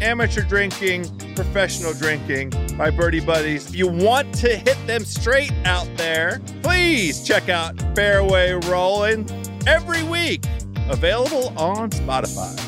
[0.00, 1.04] amateur drinking,
[1.34, 3.68] professional drinking, my birdie buddies.
[3.68, 9.28] If you want to hit them straight out there, please check out Fairway Rolling
[9.66, 10.44] every week.
[10.88, 12.58] Available on Spotify.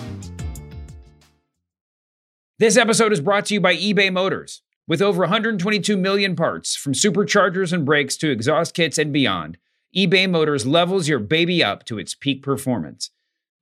[2.58, 4.62] This episode is brought to you by eBay Motors.
[4.86, 9.56] With over 122 million parts, from superchargers and brakes to exhaust kits and beyond,
[9.96, 13.10] eBay Motors levels your baby up to its peak performance.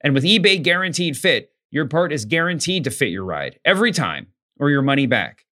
[0.00, 4.28] And with eBay Guaranteed Fit, your part is guaranteed to fit your ride every time
[4.59, 5.45] or your money back.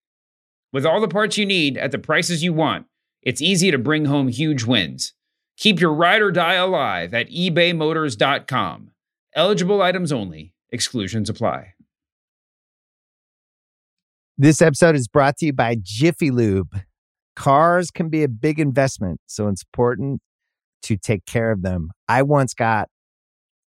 [0.72, 2.86] With all the parts you need at the prices you want,
[3.22, 5.14] it's easy to bring home huge wins.
[5.56, 8.90] Keep your ride or die alive at ebaymotors.com.
[9.34, 11.74] Eligible items only, exclusions apply.
[14.38, 16.80] This episode is brought to you by Jiffy Lube.
[17.36, 20.20] Cars can be a big investment, so it's important
[20.82, 21.90] to take care of them.
[22.06, 22.88] I once got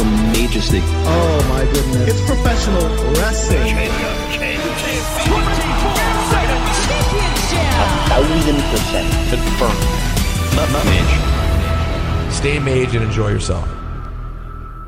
[0.00, 0.80] The majesty.
[0.82, 2.08] Oh my goodness.
[2.08, 2.88] It's professional
[3.20, 3.76] wrestling.
[7.76, 9.84] A Thousand percent confirmed.
[10.86, 12.32] Mage.
[12.32, 13.79] Stay mage and enjoy yourself.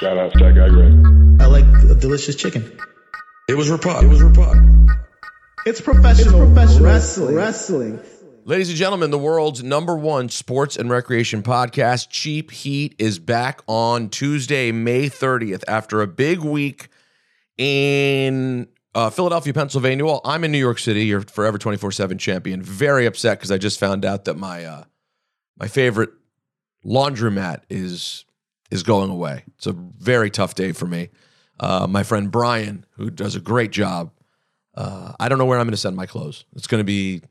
[0.00, 1.64] Shout out to that guy, I like
[2.00, 2.70] delicious chicken.
[3.48, 4.02] It was Rapod.
[4.02, 4.94] It was Rapod.
[5.64, 7.34] It's professional, professional wrestling.
[7.34, 8.00] wrestling.
[8.44, 13.62] Ladies and gentlemen, the world's number one sports and recreation podcast, Cheap Heat, is back
[13.66, 16.88] on Tuesday, May 30th, after a big week
[17.56, 20.04] in uh, Philadelphia, Pennsylvania.
[20.04, 22.60] Well, I'm in New York City, your forever 24 7 champion.
[22.60, 24.84] Very upset because I just found out that my uh,
[25.58, 26.10] my favorite
[26.84, 28.26] laundromat is
[28.70, 29.44] is going away.
[29.56, 31.10] It's a very tough day for me.
[31.58, 34.10] Uh, my friend Brian, who does a great job,
[34.74, 36.44] uh, I don't know where I'm going to send my clothes.
[36.54, 37.22] It's going to be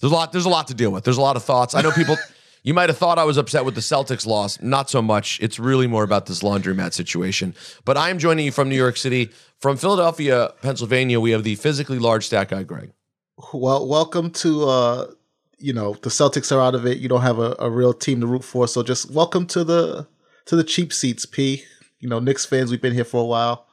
[0.00, 0.32] there's a lot.
[0.32, 1.04] There's a lot to deal with.
[1.04, 1.74] There's a lot of thoughts.
[1.74, 2.16] I know people.
[2.62, 4.60] you might have thought I was upset with the Celtics loss.
[4.60, 5.40] Not so much.
[5.40, 7.54] It's really more about this laundromat situation.
[7.84, 11.18] But I am joining you from New York City, from Philadelphia, Pennsylvania.
[11.18, 12.92] We have the physically large stat guy, Greg.
[13.52, 15.06] Well, welcome to uh
[15.60, 16.98] you know, the Celtics are out of it.
[16.98, 20.06] You don't have a, a real team to root for, so just welcome to the
[20.48, 21.64] to the cheap seats, P.
[22.00, 23.66] You know, Knicks fans, we've been here for a while.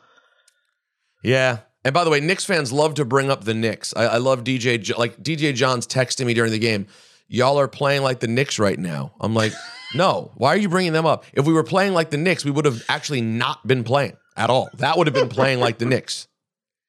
[1.23, 1.59] Yeah.
[1.83, 3.93] And by the way, Knicks fans love to bring up the Knicks.
[3.95, 4.97] I, I love DJ.
[4.97, 6.87] Like DJ John's texting me during the game.
[7.27, 9.13] Y'all are playing like the Knicks right now.
[9.19, 9.53] I'm like,
[9.95, 10.31] no.
[10.35, 11.25] Why are you bringing them up?
[11.33, 14.49] If we were playing like the Knicks, we would have actually not been playing at
[14.49, 14.69] all.
[14.77, 16.27] That would have been playing like the Knicks.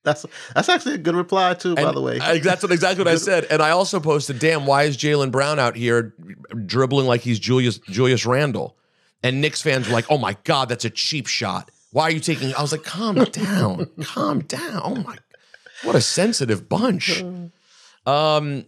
[0.03, 0.25] That's
[0.55, 2.21] that's actually a good reply too, by the way.
[2.21, 3.45] I- that's what exactly what I said.
[3.51, 6.15] And I also posted, "Damn, why is Jaylen Brown out here
[6.65, 8.77] dribbling like he's Julius Julius Randle?"
[9.23, 11.71] And Knicks fans were like, "Oh my god, that's a cheap shot.
[11.93, 14.81] Why are you taking?" I was like, "Calm down, calm down.
[14.85, 15.17] Oh my,
[15.83, 17.25] what a sensitive bunch."
[18.05, 18.67] Um,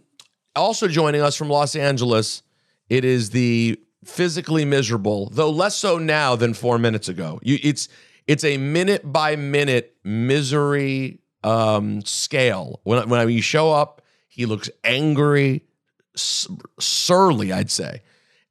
[0.55, 2.43] also joining us from Los Angeles,
[2.89, 7.39] it is the physically miserable, though less so now than four minutes ago.
[7.43, 7.87] You, it's
[8.27, 12.81] it's a minute by minute misery um, scale.
[12.83, 15.63] When when you show up, he looks angry,
[16.15, 18.01] surly, I'd say.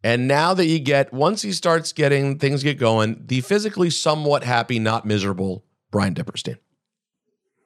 [0.05, 4.45] And now that you get once he starts getting things get going, the physically somewhat
[4.45, 6.59] happy, not miserable Brian Dipperstein.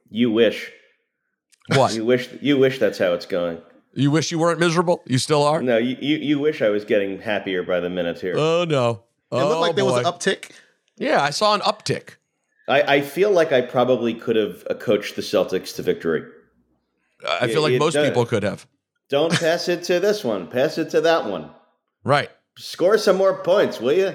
[0.09, 0.71] You wish.
[1.75, 1.95] What?
[1.95, 2.29] You wish.
[2.41, 3.59] You wish that's how it's going.
[3.95, 5.03] You wish you weren't miserable?
[5.07, 5.61] You still are?
[5.63, 8.35] No, you, you, you wish I was getting happier by the minute here.
[8.37, 9.05] Oh no.
[9.31, 10.51] It looked Oh, like there was an uptick.
[10.97, 12.17] Yeah, I saw an uptick.
[12.69, 16.23] I, I feel like I probably could have uh, coached the Celtics to victory.
[17.29, 18.67] I feel like you most don't- people could have.
[19.09, 20.47] Don't pass it to this one.
[20.47, 21.51] Pass it to that one.
[22.05, 22.31] Right.
[22.57, 24.15] Score some more points, will you?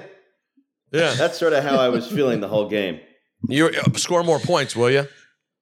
[0.92, 1.14] Yeah.
[1.14, 3.00] That's sort of how I was feeling the whole game.
[3.48, 5.06] You uh, score more points, will you?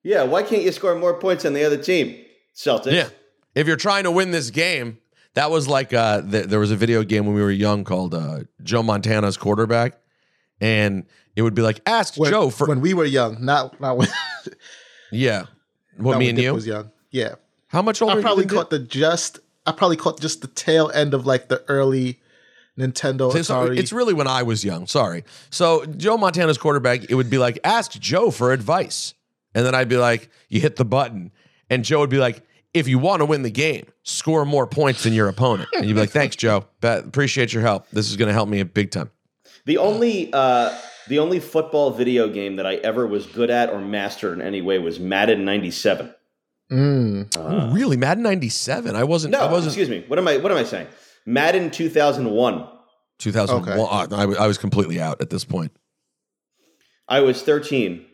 [0.02, 2.16] Yeah, why can't you score more points than the other team?
[2.54, 2.92] Celtics.
[2.92, 3.08] Yeah.
[3.54, 4.98] If you're trying to win this game,
[5.34, 8.14] that was like uh, th- there was a video game when we were young called
[8.14, 9.98] uh, Joe Montana's quarterback,
[10.60, 13.96] and it would be like ask When, Joe for when we were young, not not
[13.96, 14.08] when,
[15.10, 15.44] yeah.
[15.98, 16.54] What not me when and Dick you?
[16.54, 16.90] was young.
[17.10, 17.34] Yeah,
[17.68, 18.18] How much older?
[18.18, 18.56] I probably than Dick?
[18.58, 19.38] caught the just.
[19.66, 22.20] I probably caught just the tail end of like the early
[22.78, 23.78] Nintendo So- so Atari.
[23.78, 24.86] it's really when I was young.
[24.86, 25.24] Sorry.
[25.50, 29.14] So Joe Montana's quarterback, it would be like, ask Joe for advice.
[29.54, 31.32] And then I'd be like, you hit the button.
[31.70, 32.42] And Joe would be like,
[32.74, 35.70] if you want to win the game, score more points than your opponent.
[35.74, 36.66] And you'd be like, thanks, Joe.
[36.82, 37.88] Ba- appreciate your help.
[37.90, 39.10] This is going to help me a big time.
[39.64, 40.76] The only uh,
[41.08, 44.60] the only football video game that I ever was good at or mastered in any
[44.60, 46.12] way was Madden '97.
[46.70, 47.36] Mm.
[47.36, 47.96] oh, really?
[47.96, 48.96] Madden 97?
[48.96, 50.04] I wasn't, No, I wasn't excuse me.
[50.08, 50.38] What am I?
[50.38, 50.88] What am I saying?
[51.24, 52.68] Madden 2001.
[53.18, 53.68] 2001.
[53.68, 53.80] Okay.
[53.80, 55.72] Uh, I, I was completely out at this point.
[57.08, 58.04] I was 13.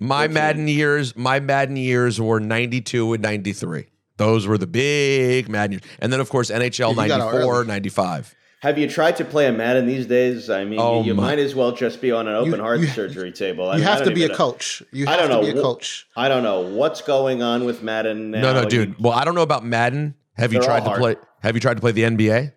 [0.00, 0.34] My 14.
[0.34, 3.86] Madden years, my Madden years were 92 and 93.
[4.16, 5.82] Those were the big Madden years.
[6.00, 8.34] And then, of course, NHL Yeah, you got out 94, 95.
[8.60, 10.50] Have you tried to play a Madden these days?
[10.50, 12.86] I mean, Oh, you might as well just be on an open You- heart you-
[12.88, 13.68] surgery table.
[13.68, 14.82] I You mean, have to be a know- coach.
[14.90, 15.40] You I don't to know.
[15.42, 16.06] be a coach.
[16.16, 18.40] I don't know what's going on with Madden now.
[18.40, 18.98] No, no, dude.
[19.00, 20.14] Well, I don't know about Madden.
[20.36, 21.00] Have you tried to hard.
[21.00, 21.16] play?
[21.42, 22.52] Have you tried to play the NBA?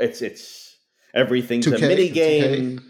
[0.00, 0.76] It's it's
[1.14, 2.82] everything's a 2K, mini game.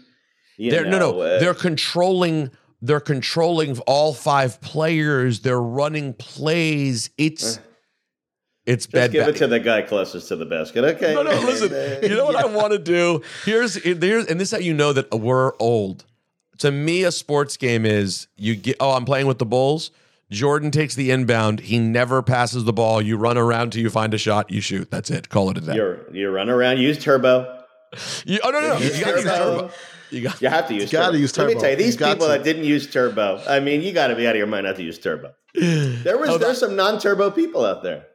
[0.57, 1.21] They're, no, know, no.
[1.21, 2.51] uh, they're controlling.
[2.81, 5.39] They're controlling all five players.
[5.41, 7.09] They're running plays.
[7.17, 7.59] It's
[8.65, 9.11] it's just bad.
[9.11, 9.35] give bad.
[9.35, 10.83] it to the guy closest to the basket.
[10.83, 11.13] Okay.
[11.13, 11.31] No, no.
[11.41, 11.71] Listen.
[12.09, 13.21] You know what I want to do?
[13.45, 16.05] Here's here's and this is how you know that we're old.
[16.59, 18.77] To me, a sports game is you get.
[18.79, 19.91] Oh, I'm playing with the Bulls.
[20.31, 21.59] Jordan takes the inbound.
[21.59, 23.01] He never passes the ball.
[23.01, 24.49] You run around till you find a shot.
[24.49, 24.89] You shoot.
[24.89, 25.29] That's it.
[25.29, 25.75] Call it a day.
[25.75, 26.77] You're you run around.
[26.79, 27.59] Use turbo.
[28.25, 28.77] You- oh no, no, no.
[28.79, 29.57] You gotta use Turbo.
[29.61, 29.71] turbo.
[30.09, 30.41] You got.
[30.41, 30.91] You have to use.
[30.91, 31.47] gotta use turbo.
[31.49, 32.33] Let me tell you, these You people to.
[32.33, 33.41] that didn't use turbo.
[33.47, 35.33] I mean, you got to be out of your mind not to use turbo.
[35.55, 38.05] There was Oh, there's some non-turbo people out there.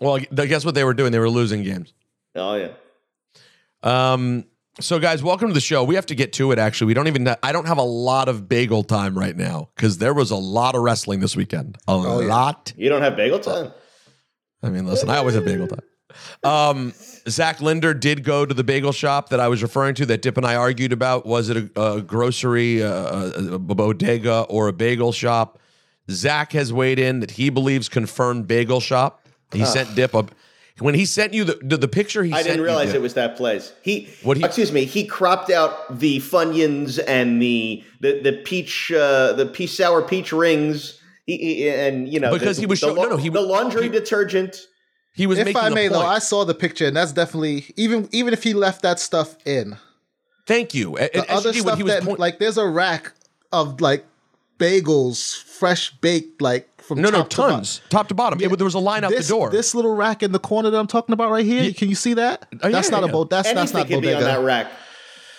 [0.00, 1.12] Well, guess what they were doing?
[1.12, 1.92] They were losing games.
[2.34, 2.72] Oh yeah.
[3.82, 4.44] Um.
[4.80, 5.84] So, guys, welcome to the show.
[5.84, 6.58] We have to get to it.
[6.58, 7.28] Actually, we don't even.
[7.42, 10.74] I don't have a lot of bagel time right now because there was a lot
[10.74, 11.78] of wrestling this weekend.
[11.86, 12.08] A yeah.
[12.08, 12.72] lot.
[12.76, 13.72] You don't have bagel time.
[14.62, 15.82] I mean, listen, I always have bagel time.
[16.42, 16.92] Um,
[17.28, 20.36] Zach Linder did go to the bagel shop that I was referring to that Dip
[20.36, 21.26] and I argued about.
[21.26, 25.58] Was it a, a grocery, uh, a, a bodega, or a bagel shop?
[26.10, 29.23] Zach has weighed in that he believes confirmed bagel shop.
[29.54, 30.30] He sent Dip up.
[30.80, 33.02] When he sent you the the, the picture, he I sent didn't realize Dip- it
[33.02, 33.72] was that place.
[33.82, 38.90] He, What he- excuse me, he cropped out the funyuns and the the the peach
[38.92, 41.00] uh, the peach sour peach rings.
[41.26, 43.40] He, he- and you know Because the, he was the, show- no, no, he the
[43.40, 44.66] laundry he- detergent.
[45.16, 46.08] He was If making I a may, though, point.
[46.08, 49.76] I saw the picture, and that's definitely even even if he left that stuff in,
[50.44, 50.96] Thank you.
[50.96, 53.12] And, the and other SG, when stuff he was that point- like there's a rack
[53.52, 54.04] of like
[54.64, 57.56] bagels, fresh baked, like from no, no, top to bottom.
[57.56, 58.40] tons, top to bottom.
[58.40, 58.48] Yeah.
[58.52, 59.50] It- there was a line out This, the door.
[59.50, 61.72] this little rack in the corner that I'm talking about right here.
[61.72, 62.46] Can you see that?
[62.62, 63.08] Oh, that's not yeah.
[63.08, 63.30] a boat.
[63.30, 64.70] That's that's not can be on that rack.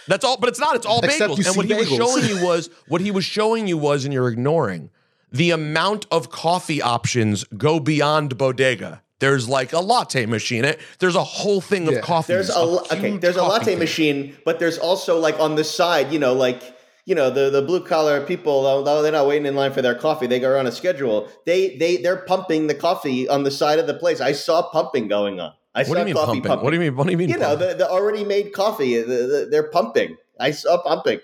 [0.07, 0.75] That's all, but it's not.
[0.75, 1.37] It's all Except bagels.
[1.39, 4.05] you And what see he was showing you was what he was showing you was,
[4.05, 4.89] and you're ignoring
[5.31, 9.01] the amount of coffee options go beyond bodega.
[9.19, 10.63] There's like a latte machine.
[10.65, 12.01] It- There's a whole thing of Yeah.
[12.01, 12.33] coffee.
[12.33, 13.17] There's a lo- okay.
[13.17, 16.61] There's a latte machine, but there's also like on the side, you know, like
[17.05, 18.65] you know the the blue collar people.
[18.65, 21.29] Although they're not waiting in line for their coffee, they go on a schedule.
[21.45, 24.21] They they they're pumping the coffee on the side of the place.
[24.21, 25.53] I saw pumping going on.
[25.73, 26.43] I What saw do you mean coffee pumping?
[26.43, 26.63] pumping.
[26.63, 26.95] What do you mean?
[26.95, 27.29] What do you mean?
[27.29, 28.97] You know the, the already made coffee.
[28.97, 30.17] The, the, they're pumping.
[30.39, 31.19] I saw pumping.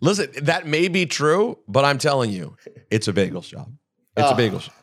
[0.00, 2.56] Listen, that may be true, but I'm telling you,
[2.90, 3.68] it's a bagel shop.
[4.16, 4.32] It's a ah.
[4.32, 4.36] Oh.
[4.36, 4.74] bagel shop.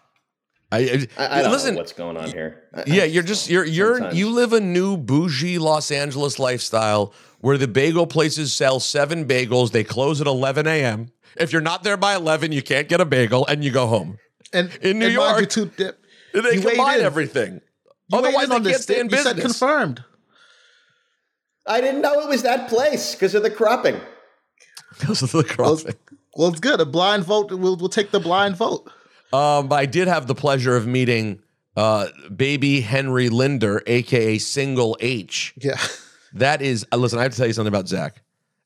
[0.73, 1.75] I, I, I, I don't listen.
[1.75, 2.63] know what's going on here.
[2.73, 4.17] I- Yeah, I- you're just you're you're sometimes.
[4.17, 9.71] you live a new bougie Los Angeles lifestyle where the bagel places sell seven bagels.
[9.71, 11.11] They close at 11 a.m.
[11.37, 14.17] If you're not there by 11, you can't get a bagel, and you go home.
[14.53, 15.97] And In New and York, you, too, Dip,
[16.33, 17.05] They You combine in.
[17.05, 17.53] everything.
[18.09, 19.17] you Otherwise, they on can't stay in Dip.
[19.19, 19.59] You said business.
[19.59, 20.03] confirmed.
[21.65, 23.99] I didn't know it was that place because of the cropping.
[24.99, 25.95] Because of the crossing.
[26.35, 26.79] Well, it's good.
[26.79, 27.51] A blind vote.
[27.51, 28.91] We'll we'll take the blind vote.
[29.33, 31.41] Um, but I did have the pleasure of meeting
[31.75, 35.53] uh, baby Henry Linder, aka Single H.
[35.57, 35.77] Yeah.
[36.35, 38.23] That is, uh, listen, I have to tell you something about Zach.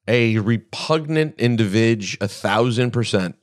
[0.08, 3.36] A repugnant individual, a thousand percent,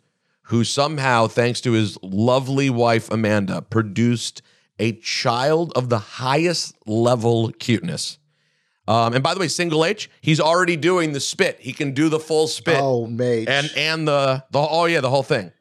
[0.45, 4.41] who somehow, thanks to his lovely wife Amanda, produced
[4.79, 8.17] a child of the highest level cuteness.
[8.89, 11.59] Um, and by the way, Single H, he's already doing the spit.
[11.61, 13.47] He can do the full spit Oh, mate.
[13.47, 15.53] and and the the oh yeah the whole thing.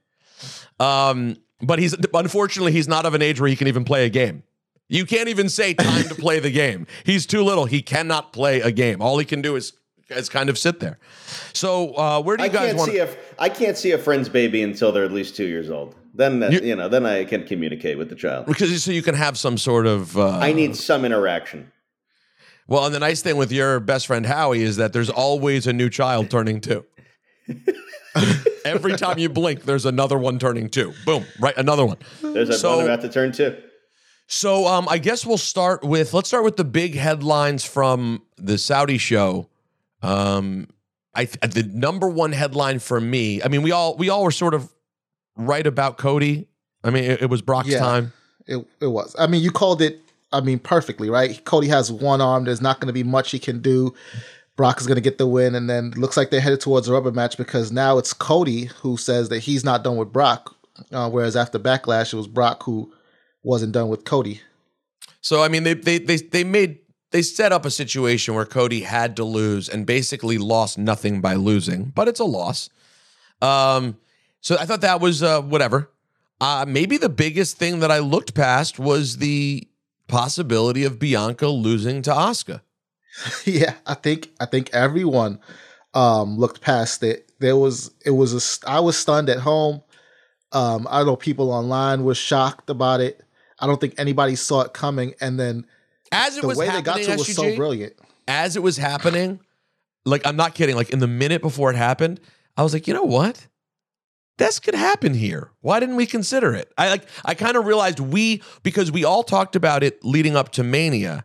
[0.79, 4.09] Um, but he's unfortunately he's not of an age where he can even play a
[4.09, 4.43] game.
[4.89, 6.85] You can't even say time to play the game.
[7.05, 7.65] He's too little.
[7.65, 9.01] He cannot play a game.
[9.01, 9.73] All he can do is
[10.09, 10.99] is kind of sit there.
[11.53, 12.91] So uh, where do you I guys can't want?
[12.91, 15.95] see a I can't see a friend's baby until they're at least two years old.
[16.13, 18.45] Then that, You- you, know, then I can communicate with the child.
[18.45, 20.15] because so you can have some sort of.
[20.15, 21.71] Uh, I need some interaction.
[22.67, 25.73] Well, and the nice thing with your best friend Howie is that there's always a
[25.73, 26.85] new child turning two.
[28.65, 30.93] Every time you blink, there's another one turning two.
[31.05, 31.97] Boom, right, another one.
[32.21, 33.55] There's a So- one about to turn two.
[34.27, 38.57] So um, I guess we'll start with let's start with the big headlines from the
[38.57, 39.49] Saudi show.
[40.01, 40.69] Um,
[41.13, 43.43] I the number one headline for me.
[43.43, 44.73] I mean, we all we all were sort of
[45.35, 46.47] right about Cody.
[46.83, 47.79] I mean, it, it was Brock's Yeah.
[47.79, 48.13] time.
[48.47, 49.15] It it was.
[49.19, 49.99] I mean, you called it.
[50.31, 51.43] I mean, perfectly, right?
[51.45, 52.45] Cody has one arm.
[52.45, 53.93] There's not going to be much he can do.
[54.55, 56.93] Brock is going to get the win, and then looks like they're headed towards a
[56.93, 60.55] rubber match because now it's Cody who says that he's not done with Brock,
[60.91, 62.93] uh, whereas after Backlash it was Brock who
[63.41, 64.41] wasn't done with Cody.
[65.21, 66.79] So I mean, they they they they made
[67.11, 71.35] they set up a situation where Cody had to lose and basically lost nothing by
[71.35, 72.69] losing, but it's a loss.
[73.41, 73.97] Um,
[74.41, 75.89] so I thought that was uh, whatever.
[76.41, 79.67] Uh, maybe the biggest thing that I looked past was the
[80.07, 82.61] possibility of Bianca losing to Asuka.
[83.45, 85.39] yeah, I think I think everyone
[85.93, 87.31] um looked past it.
[87.39, 88.33] There was it was
[88.65, 89.81] a I was stunned at home.
[90.51, 93.21] Um I don't know people online were shocked about it.
[93.59, 95.65] I don't think anybody saw it coming and then
[96.11, 97.93] As it the was way they got to it was so brilliant.
[98.27, 99.39] as it was happening,
[100.05, 102.19] like I'm not kidding, like in the minute before it happened,
[102.57, 103.47] I was like, you know what?
[104.37, 105.51] This could happen here.
[105.61, 106.73] Why didn't we consider it?
[106.77, 110.49] I like I kind of realized we because we all talked about it leading up
[110.53, 111.23] to Mania.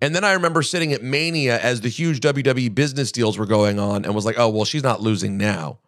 [0.00, 3.78] And then I remember sitting at Mania as the huge WWE business deals were going
[3.78, 5.78] on and was like, oh, well, she's not losing now.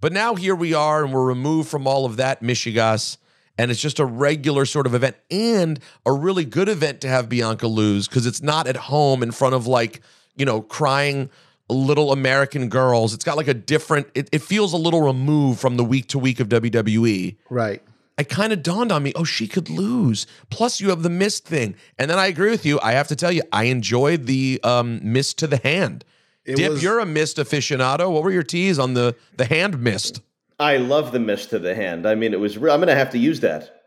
[0.00, 3.16] But now here we are and we're removed from all of that Michigas.
[3.58, 7.28] And it's just a regular sort of event and a really good event to have
[7.28, 10.02] Bianca lose because it's not at home in front of like,
[10.36, 11.30] you know, crying
[11.68, 13.14] little American girls.
[13.14, 16.18] It's got like a different, it, it feels a little removed from the week to
[16.18, 17.82] week of WWE Right.
[18.18, 20.26] It kind of dawned on me, oh, she could lose.
[20.50, 21.74] Plus, you have the mist thing.
[21.98, 22.80] And then I agree with you.
[22.82, 26.04] I have to tell you, I enjoyed the um, mist to the hand.
[26.44, 28.10] It Dip, was- you're a mist aficionado.
[28.10, 30.20] What were your teas on the the hand mist?
[30.58, 32.06] I love the mist to the hand.
[32.06, 32.56] I mean, it was.
[32.56, 33.82] Re- I'm going to have to use that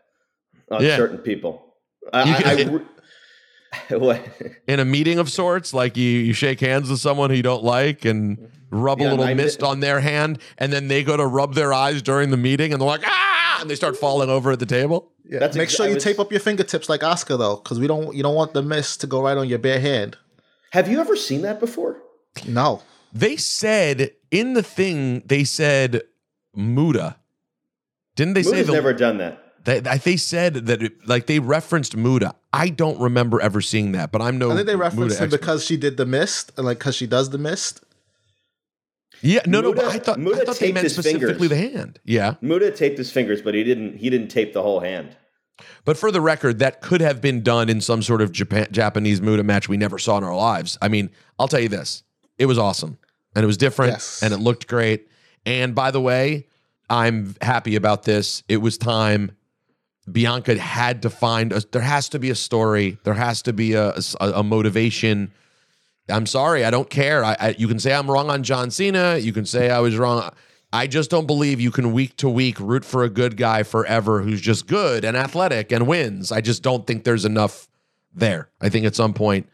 [0.70, 0.96] on Yeah.
[0.96, 1.74] certain people.
[2.12, 2.80] I, I, I
[3.90, 4.20] what?
[4.66, 7.62] In a meeting of sorts, like you, you shake hands with someone who you don't
[7.64, 11.16] like and rub a little I mi- mist on their hand, and then they go
[11.16, 14.28] to rub their eyes during the meeting, and they're like, ah, and they start falling
[14.30, 15.12] over at the table.
[15.24, 15.38] Yeah.
[15.38, 17.86] That's Make ex- sure you was- tape up your fingertips like Asuka though, because we
[17.86, 20.16] don't you don't want the mist to go right on your bare hand.
[20.72, 22.00] Have you ever seen that before?
[22.46, 22.82] No.
[23.12, 26.02] They said in the thing, they said
[26.54, 27.16] Muta.
[28.16, 29.49] Didn't they say Muta's the never done that.
[29.64, 32.34] They, they said that it, like they referenced Muta.
[32.52, 34.50] I don't remember ever seeing that, but I'm no.
[34.50, 35.40] I think they Muta referenced him expert.
[35.40, 37.82] because she did the mist and like because she does the mist.
[39.22, 39.72] yeah, no, no.
[39.74, 41.48] But Muta- I thought, I Muta thought they taped meant his specifically fingers.
[41.72, 42.00] the hand.
[42.04, 43.96] Yeah, Muta taped his fingers, but he didn't.
[43.98, 45.14] He didn't tape the whole hand.
[45.84, 49.20] but for the record, that could have been done in some sort of Japan, Japanese
[49.20, 50.78] Muta match we never saw in our lives.
[50.80, 52.02] I mean, I'll tell you this:
[52.38, 52.96] it was awesome,
[53.34, 54.22] and it was different, Yes.
[54.22, 55.06] and it looked great.
[55.44, 56.46] And by the way,
[56.88, 58.42] I'm happy about this.
[58.48, 59.32] It was time.
[60.12, 62.98] Bianca had to find a, there has to be a story.
[63.04, 65.32] There has to be a, a, a motivation.
[66.08, 67.24] I'm sorry, I don't care.
[67.24, 69.18] I, I you can say I'm wrong on John Cena.
[69.18, 70.30] You can say I was wrong.
[70.72, 74.22] I just don't believe you can week to week root for a good guy forever
[74.22, 76.30] who's just good and athletic and wins.
[76.30, 77.68] I just don't think there's enough
[78.14, 78.50] there.
[78.60, 79.48] I think at some point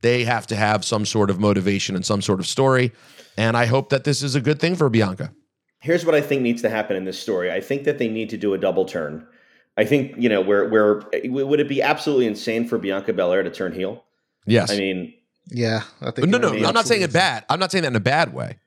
[0.00, 2.92] they have to have some sort of motivation and some sort of story.
[3.36, 5.32] And I hope that this is a good thing for Bianca.
[5.80, 7.50] Here's what I think needs to happen in this story.
[7.50, 9.26] I think that they need to do a double turn.
[9.76, 13.50] I think you know where where would it be absolutely insane for Bianca Belair to
[13.50, 14.04] turn heel?
[14.46, 14.70] Yes.
[14.70, 15.14] I mean,
[15.50, 16.28] Yeah, I think.
[16.28, 16.68] no, you're no.
[16.68, 17.44] I'm not saying it bad.
[17.48, 18.58] I'm not saying that in a bad way.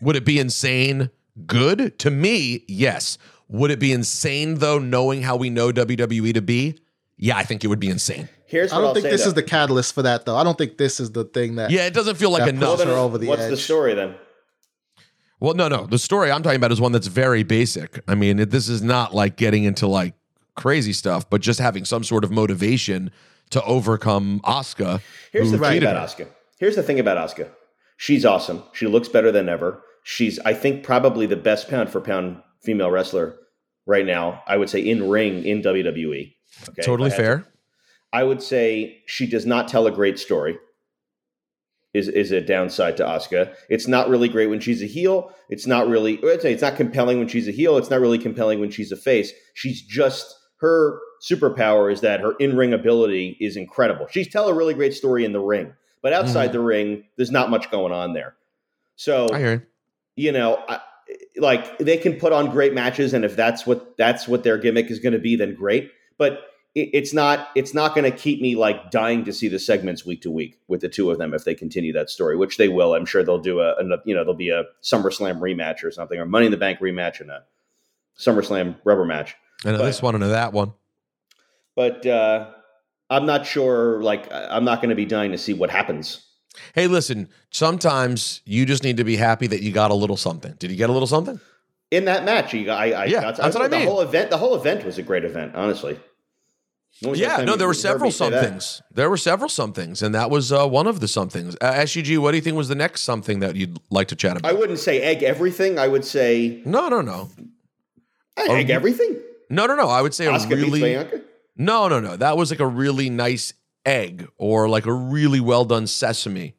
[0.00, 1.10] Would it be insane?
[1.46, 3.18] Good to me, yes.
[3.48, 6.78] Would it be insane though, knowing how we know WWE to be?
[7.16, 8.28] Yeah, I think it would be insane.
[8.46, 9.10] here's I what don't will think say.
[9.10, 9.28] this though.
[9.28, 10.36] is the catalyst for that though.
[10.36, 11.70] I don't think this is the thing that.
[11.70, 12.78] Yeah, it doesn't feel like That enough.
[12.78, 13.50] pushes her over the What's edge.
[13.50, 14.14] the story then?
[15.40, 15.86] Well, no, no.
[15.86, 18.02] The story I'm talking about is one that's very basic.
[18.08, 20.14] I mean, it, this is not like getting into like
[20.54, 23.10] crazy stuff, but just having some sort of motivation
[23.50, 25.00] to overcome Asuka.
[25.32, 26.08] Here's the thing about.
[26.08, 26.28] Asuka.
[26.58, 27.50] Here's the thing about Asuka.
[27.96, 28.62] She's awesome.
[28.72, 29.82] She looks better than ever.
[30.02, 33.36] She's, I think, probably the best pound for pound female wrestler
[33.86, 34.42] right now.
[34.46, 36.32] I would say in ring in WWE.
[36.70, 37.46] Okay, Totally I had to- fair.
[38.12, 40.56] I would say she does not tell a great story.
[41.92, 43.54] Is is a downside to Asuka.
[43.68, 45.32] It's not really great when she's a heel.
[45.48, 46.18] It's not really.
[46.24, 47.76] I'd say it's not compelling when she's a heel.
[47.76, 49.32] It's not really compelling when she's a face.
[49.54, 50.34] She's just
[50.64, 54.06] her superpower is that her in ring ability is incredible.
[54.10, 56.24] She's tell a really great story in the ring, but mm-hmm.
[56.24, 58.34] outside the ring, there's not much going on there.
[58.96, 59.62] So I you.
[60.16, 60.80] you know, I,
[61.36, 64.90] like they can put on great matches, and if that's what that's what their gimmick
[64.90, 65.90] is going to be, then great.
[66.16, 66.40] But
[66.74, 70.06] it, it's not it's not going to keep me like dying to see the segments
[70.06, 72.68] week to week with the two of them if they continue that story, which they
[72.68, 72.94] will.
[72.94, 76.18] I'm sure they'll do a, a you know there'll be a SummerSlam rematch or something,
[76.18, 77.42] or Money in the Bank rematch and a
[78.18, 79.36] SummerSlam rubber match.
[79.64, 80.72] I know But- this one and that one.
[81.76, 82.50] But uh,
[83.10, 84.02] I'm not sure.
[84.02, 86.24] Like I- I'm not going to be dying to see what happens.
[86.74, 90.54] Hey, listen, sometimes you just need to be happy that you got a little something.
[90.58, 91.40] Did you get a little something?
[91.90, 92.52] in that match.
[92.54, 93.84] You, I, I Yeah, got, that's what I mean.
[93.84, 94.30] the whole event.
[94.30, 95.98] The whole event was a great event, honestly.
[97.00, 98.40] When was the last Yeah, no, there were several me say that?
[98.42, 98.82] somethings.
[98.92, 101.56] There were several somethings, and that was uh, one of the somethings.
[101.60, 104.36] Uh, SGG, what do you think was the next something that you'd like to chat
[104.36, 104.48] about?
[104.50, 105.78] I wouldn't say egg everything.
[105.78, 107.30] I would say no, no, no,
[108.36, 109.20] I egg you- everything.
[109.50, 109.88] No, no, no.
[109.88, 111.20] I would say a Asuka beats really
[111.56, 112.16] no, no, no.
[112.16, 113.52] That was like a really nice
[113.86, 116.54] egg, or like a really well done sesame.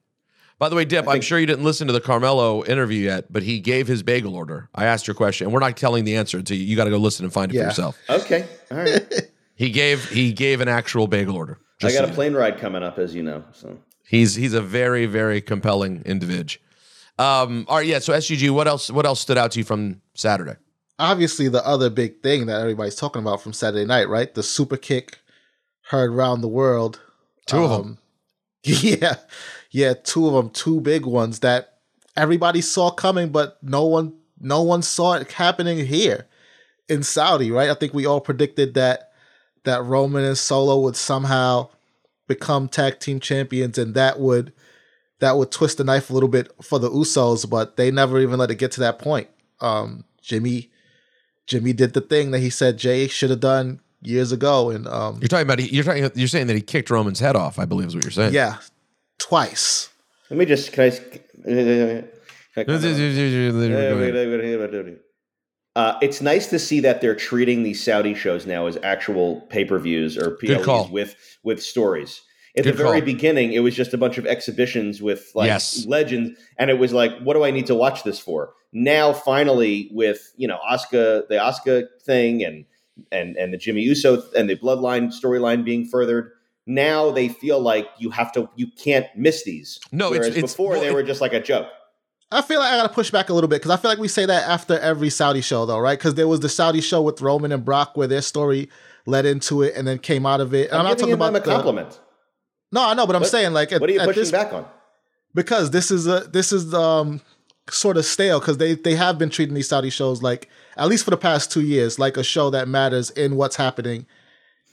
[0.57, 3.31] By the way, Dip, I I'm sure you didn't listen to the Carmelo interview yet,
[3.31, 4.69] but he gave his bagel order.
[4.73, 6.63] I asked your question, and we're not telling the answer to you.
[6.63, 7.63] You got to go listen and find it Yeah.
[7.63, 7.97] for yourself.
[8.09, 9.05] Okay, all right.
[9.57, 11.57] He gave he gave an actual bagel order.
[11.81, 12.13] I got so a you know.
[12.13, 13.41] plane ride coming up, as you know.
[13.53, 16.61] So He's he's a very very compelling individual.
[17.17, 17.99] Um, all right, yeah.
[17.99, 18.91] So SGG, what else?
[18.91, 20.55] What else stood out to you from Saturday?
[20.97, 24.33] Obviously, the other big thing that everybody's talking about from Saturday night, right?
[24.33, 25.19] The super kick
[25.89, 27.01] heard around the world.
[27.47, 27.97] Two of Um,
[28.63, 29.17] Yeah,
[29.71, 31.79] yeah, two of them, two big ones that
[32.15, 36.27] everybody saw coming, but no one, no one saw it happening here
[36.87, 37.69] in Saudi, right?
[37.69, 39.11] I think we all predicted that
[39.65, 41.69] that Roman and Solo would somehow
[42.27, 44.53] become tag team champions, and that would
[45.19, 48.39] that would twist the knife a little bit for the Usos, but they never even
[48.39, 49.27] let it get to that point.
[49.61, 50.71] Um, Jimmy,
[51.47, 55.19] Jimmy did the thing that he said Jay should have done years ago, and um,
[55.21, 57.59] You're talking about you're talking you're saying that he kicked Roman's head off.
[57.59, 58.33] I believe is what you're saying.
[58.33, 58.57] yeah,
[59.19, 59.89] twice.
[60.29, 60.89] let me just can I?
[60.91, 62.71] Can I
[65.75, 69.65] Uh, it's nice to see that they're treating these Saudi shows now as actual pay
[69.65, 72.21] per views or PLEs with with stories.
[72.57, 73.05] At Good the very call.
[73.05, 75.85] beginning, it was just a bunch of exhibitions with like Yes.
[75.85, 78.53] legends, and it was like, what do I need to watch this for?
[78.77, 82.65] Now, finally, with you know Asuka, the Asuka thing, and
[83.09, 86.31] and and the Jimmy Uso and the Bloodline storyline being furthered.
[86.67, 89.79] Now they feel like you have to, you can't miss these.
[89.91, 91.67] No, it's- Whereas it's- before well, they were just like a joke.
[92.31, 94.07] I feel like I gotta push back a little bit because I feel like we
[94.09, 95.97] say that after every Saudi show, though, right?
[95.97, 98.67] Because there was the Saudi show with Roman and Brock where their story
[99.05, 100.69] led into it and then came out of it.
[100.71, 101.99] And I'm, I'm, not giving talking them about a the- compliment.
[102.73, 104.31] no, I know, but I'm What- saying like at, what are you at pushing this
[104.31, 104.65] back on?
[105.35, 107.21] because this is a this is um
[107.69, 111.03] sort of stale because they they have been treating these Saudi shows like at least
[111.03, 114.05] for the past two years like a show that matters in what's happening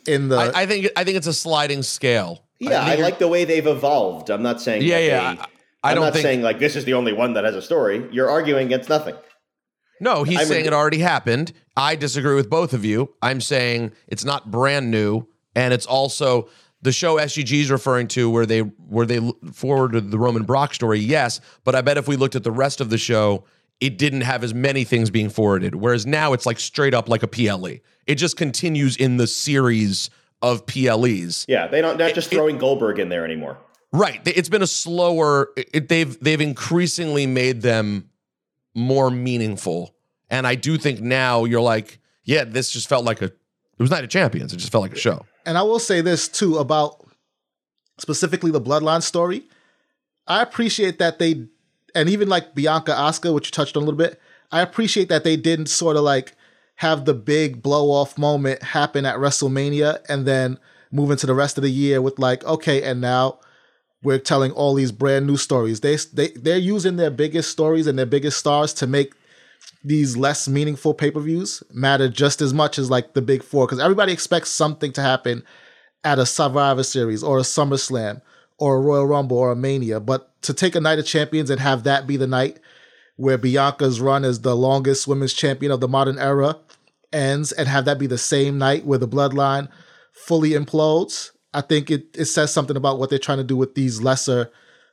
[0.07, 2.45] in the I, I think I think it's a sliding scale.
[2.59, 4.31] Yeah, I, think you're- like the way they've evolved.
[4.31, 5.35] I'm not saying Yeah, that yeah.
[5.35, 5.45] they- I,
[5.85, 6.23] I I'm don't not think.
[6.23, 8.07] saying like this is the only one that has a story.
[8.13, 9.17] You're arguing against nothing.
[10.01, 11.53] no, he's I'm saying a- it already happened.
[11.77, 13.15] I disagree with both of you.
[13.23, 15.27] I'm saying it's not brand new,
[15.57, 16.49] and it's also
[16.83, 19.21] the show SGG is referring to where they where they
[19.53, 20.99] forwarded the Roman Brock story.
[20.99, 23.45] Yes, but I bet if we looked at the rest of the show,
[23.81, 25.75] it didn't have as many things being forwarded.
[25.77, 27.79] Whereas now it's like straight up like a PLE.
[28.07, 30.11] It just continues in the series
[30.43, 31.47] of PLEs.
[31.49, 31.97] Yeah, they don't.
[31.99, 33.59] They're not just it- throwing Goldberg in there anymore.
[33.95, 34.21] Right.
[34.27, 35.51] It's been a slower.
[35.57, 38.09] It, they've they've increasingly made them
[38.75, 39.95] more meaningful,
[40.31, 43.27] and I do think now you're like, yeah, this just felt like a.
[43.27, 44.53] It was Night of Champions.
[44.53, 45.27] It just felt like a show.
[45.45, 47.05] And I will say this too about
[47.99, 49.45] specifically the bloodline story.
[50.27, 51.47] I appreciate that they,
[51.95, 55.25] and even like Bianca Asuka, which you touched on a little bit, I appreciate that
[55.25, 56.35] they didn't sort of like
[56.77, 60.59] have the big blow off moment happen at WrestleMania and then
[60.91, 63.39] move into the rest of the year with like, okay, and now
[64.03, 65.81] we're telling all these brand new stories.
[65.81, 69.15] They they they're using their biggest stories and their biggest stars to make
[69.85, 74.13] these less meaningful pay-per-views matter just as much as like the big four because everybody
[74.13, 75.43] expects something to happen
[76.05, 78.21] at a Survivor Series or a SummerSlam
[78.59, 80.01] or a Royal Rumble or a Mania.
[80.01, 82.61] But to take a night of champions and have that be the night
[83.17, 86.57] where Bianca's run as the longest women's champion of the modern era
[87.13, 89.69] ends and have that be the same night where the bloodline
[90.13, 91.31] fully implodes.
[91.55, 94.51] I think it, it says something about what they're trying to do with these lesser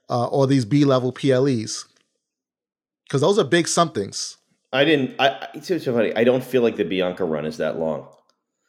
[0.09, 1.85] uh, or these B level PLEs.
[3.07, 4.37] Because those are big somethings.
[4.71, 5.15] I didn't.
[5.19, 6.15] I, I it's so funny.
[6.15, 8.07] I don't feel like the Bianca run is that long.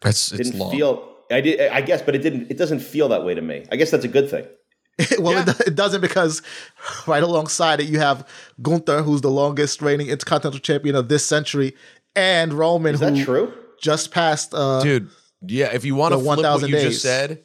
[0.04, 0.70] It's it's didn't long.
[0.72, 1.08] feel.
[1.30, 1.60] I did.
[1.70, 2.50] I guess, but it didn't.
[2.50, 3.66] It doesn't feel that way to me.
[3.70, 4.46] I guess that's a good thing.
[5.18, 5.50] well, Yeah.
[5.50, 6.42] it, it doesn't because
[7.06, 8.26] right alongside it, you have
[8.62, 11.74] Gunther, who's the longest reigning Intercontinental Champion of this century,
[12.16, 13.52] and Roman, Is who that true?
[13.82, 14.54] just passed.
[14.54, 15.10] Uh, dude.
[15.42, 16.84] Yeah, if you want to The flip what 1,000 you days.
[16.84, 17.42] just said,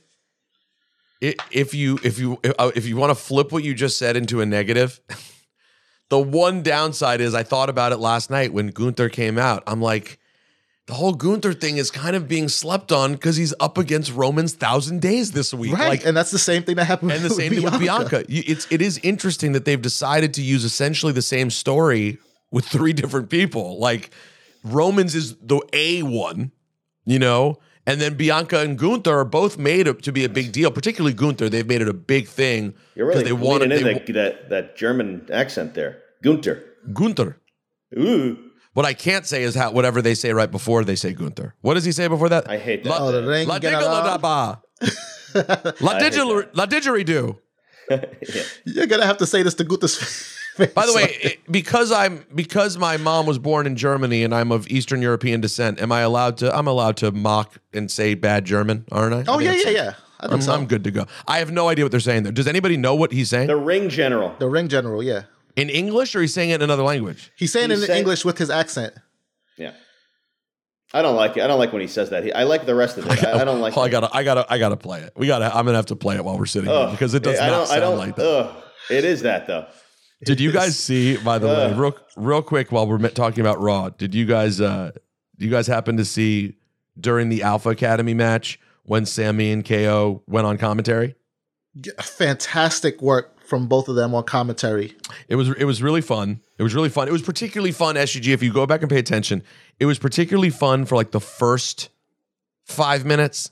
[1.24, 4.18] i if you if you uh, if you want to flip what you just said
[4.18, 5.00] into a negative,
[6.10, 9.64] the one downside is I thought about it last night when Gunther came out.
[9.68, 10.20] I'm like,
[10.88, 14.54] the whole Gunther thing is kind of being slept on because he's up against Roman's
[14.54, 15.74] thousand days this week.
[15.74, 17.12] right, Like, and that's the same thing that happened.
[17.12, 18.24] and the with same thing with Bianca.
[18.30, 22.20] It's it is interesting that they've decided to use essentially the same story
[22.52, 23.80] with three different people.
[23.80, 24.12] Like
[24.64, 26.52] Romans is the A one,
[27.06, 30.72] you know, and then Bianca and Gunther are both made to be a big deal.
[30.72, 33.94] Particularly Gunther, they've made it a big thing You're really they leaning wanted in they,
[33.94, 36.64] that, that that German accent there, Gunther.
[36.94, 37.38] Gunther.
[37.98, 38.38] Ooh,
[38.74, 41.56] What I can't say is how whatever they say right before they say Gunther.
[41.62, 42.50] What does he say before that?
[42.50, 42.90] I hate that.
[42.90, 43.84] La, Oh, the ring la general.
[43.84, 44.62] digga
[45.82, 47.38] La I hate digger la didgeridoo.
[48.66, 49.98] You're gonna have to say this to Gunther's
[50.58, 50.74] face.
[50.74, 54.52] By the way, it- because I'm because my mom was born in Germany and I'm
[54.52, 56.56] of Eastern European descent, am I allowed to?
[56.56, 59.32] I'm allowed to mock and say bad German, aren't I?
[59.32, 59.94] oh I yeah, yeah, yeah.
[60.20, 60.54] I I'm, so.
[60.54, 61.06] I'm good to go.
[61.28, 62.32] I have no idea what they're saying there.
[62.32, 64.34] Does anybody know what he's saying the ring general.
[64.40, 65.24] The ring general, yeah.
[65.56, 67.32] in English, or he's saying it in another language?
[67.36, 68.94] He's saying He's it in saying- English with his accent.
[69.58, 69.74] Yeah.
[70.94, 71.44] I don't like it.
[71.44, 72.24] I don't like when he says that.
[72.24, 73.24] He, I like the rest of it.
[73.28, 73.76] I, I don't like.
[73.76, 75.12] Oh, I gotta, I gotta, I gotta play it.
[75.18, 75.46] We gotta.
[75.54, 77.58] I'm gonna have to play it while we're sitting here because it does I not
[77.58, 78.26] don't, sound I don't, like that.
[78.26, 78.64] Ugh.
[78.90, 79.66] It is that though.
[80.26, 81.18] Did you guys see?
[81.18, 84.92] By the way, real, real quick, while we're talking about Raw, did you guys, uh,
[85.38, 86.58] do you guys happen to see
[87.00, 91.16] during the Alpha Academy match when Sammy and KO went on commentary?
[92.02, 94.96] Fantastic work from both of them on commentary.
[95.28, 96.42] It was it was really fun.
[96.58, 97.08] It was really fun.
[97.08, 98.34] It was particularly fun, SGG.
[98.34, 99.44] If you go back and pay attention,
[99.80, 101.90] it was particularly fun for like the first
[102.66, 103.52] five minutes.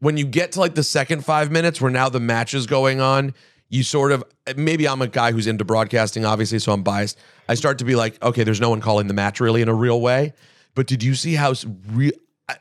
[0.00, 3.00] When you get to like the second five minutes, where now the match is going
[3.00, 3.34] on,
[3.70, 4.22] you sort of
[4.56, 7.16] maybe I'm a guy who's into broadcasting, obviously, so I'm biased.
[7.48, 9.74] I start to be like, okay, there's no one calling the match really in a
[9.74, 10.34] real way.
[10.74, 11.54] But did you see how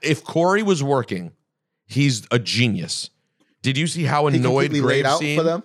[0.01, 1.31] if Corey was working,
[1.87, 3.09] he's a genius.
[3.61, 5.37] Did you see how annoyed laid Graves out seemed?
[5.39, 5.63] for them.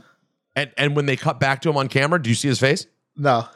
[0.57, 2.87] And and when they cut back to him on camera, do you see his face?
[3.17, 3.47] No,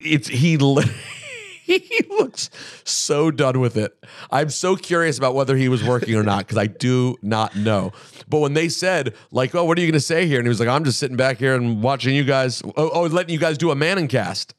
[0.00, 0.56] It's he
[1.76, 2.48] he looks
[2.84, 3.92] so done with it.
[4.30, 7.92] I'm so curious about whether he was working or not because I do not know.
[8.26, 10.48] But when they said like, "Oh, what are you going to say here?" and he
[10.48, 12.62] was like, "I'm just sitting back here and watching you guys.
[12.76, 14.54] Oh, oh letting you guys do a Manning cast."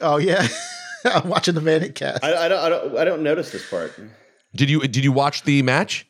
[0.00, 0.46] oh yeah,
[1.04, 2.24] I'm watching the Manning cast.
[2.24, 2.58] I, I don't.
[2.58, 2.96] I don't.
[2.98, 3.94] I don't notice this part.
[4.56, 6.06] Did you did you watch the match?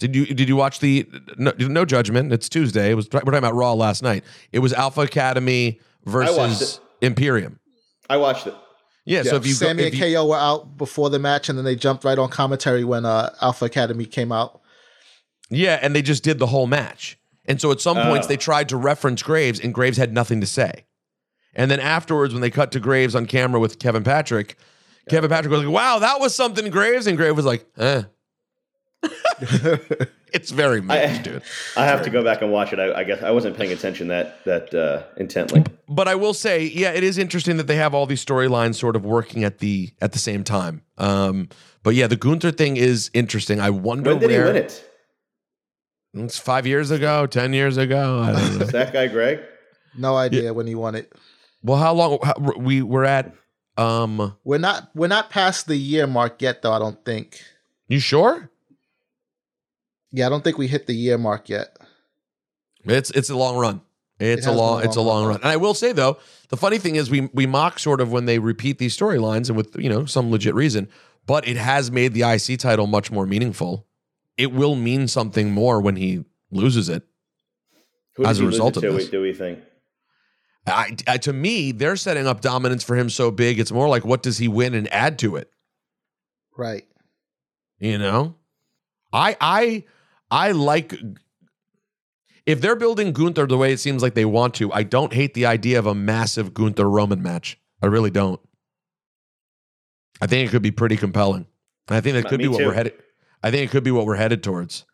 [0.00, 1.08] Did you did you watch the
[1.38, 2.30] no, no judgment?
[2.30, 2.90] It's Tuesday.
[2.90, 4.24] It was we're talking about Raw last night.
[4.52, 7.58] It was Alpha Academy versus Imperium.
[8.10, 8.54] I watched it.
[9.04, 11.48] Yeah, so if you go, Sammy if and you, KO were out before the match,
[11.48, 14.60] and then they jumped right on commentary when uh, Alpha Academy came out.
[15.50, 17.18] Yeah, and they just did the whole match.
[17.46, 18.28] And so at some points Oh.
[18.28, 20.84] they tried to reference Graves, and Graves had nothing to say.
[21.54, 24.56] And then afterwards, when they cut to Graves on camera with Kevin Patrick,
[25.10, 28.02] Kevin Patrick was like, "Wow, that was something." Graves and Graves was like, "Eh."
[30.32, 31.42] it's very much, I- dude.
[31.76, 32.78] I have to go back and watch it.
[32.78, 35.64] I, I guess I wasn't paying attention that that uh, intently.
[35.88, 38.96] But I will say, yeah, it is interesting that they have all these storylines sort
[38.96, 40.82] of working at the at the same time.
[40.98, 41.48] Um,
[41.82, 43.60] but yeah, the Gunther thing is interesting.
[43.60, 44.88] I wonder When did he where win it?
[46.14, 48.20] it's five years ago, ten years ago.
[48.20, 48.64] I don't know.
[48.64, 49.40] Is that guy Greg?
[49.96, 51.12] No idea when he won it.
[51.62, 53.34] well, how long how, we were at?
[53.78, 56.72] Um, We're not we're not past the year mark yet, though.
[56.72, 57.40] I don't think.
[57.88, 58.50] you sure?
[60.12, 61.76] Yeah, I don't think we hit the year mark yet.
[62.84, 63.80] It's it's a long run.
[64.18, 65.30] It's It a has long it's a long long run.
[65.32, 65.40] run.
[65.42, 68.26] And I will say though, the funny thing is we we mock sort of when
[68.26, 70.88] they repeat these storylines and with you know some legit reason,
[71.26, 73.86] but it has made the IC title much more meaningful.
[74.36, 77.04] It will mean something more when he loses it.
[78.16, 79.08] Who As a result of to, this.
[79.08, 79.60] do we think?
[80.66, 83.58] I, I, to me, they're setting up dominance for him so big.
[83.58, 85.50] It's more like what does he win and add to it?
[86.56, 86.84] Right.
[87.78, 88.36] You know,
[89.12, 89.84] I I
[90.32, 90.94] I like
[92.46, 94.72] if they're building Gunther the way it seems like they want to.
[94.72, 97.58] I don't hate the idea of a massive Gunther Roman match.
[97.82, 98.40] I really don't.
[100.20, 101.46] I think it could be pretty compelling.
[101.88, 102.66] I think that Uh, could me be what too.
[102.68, 102.94] we're headed.
[103.42, 104.84] I think it could be what we're headed towards.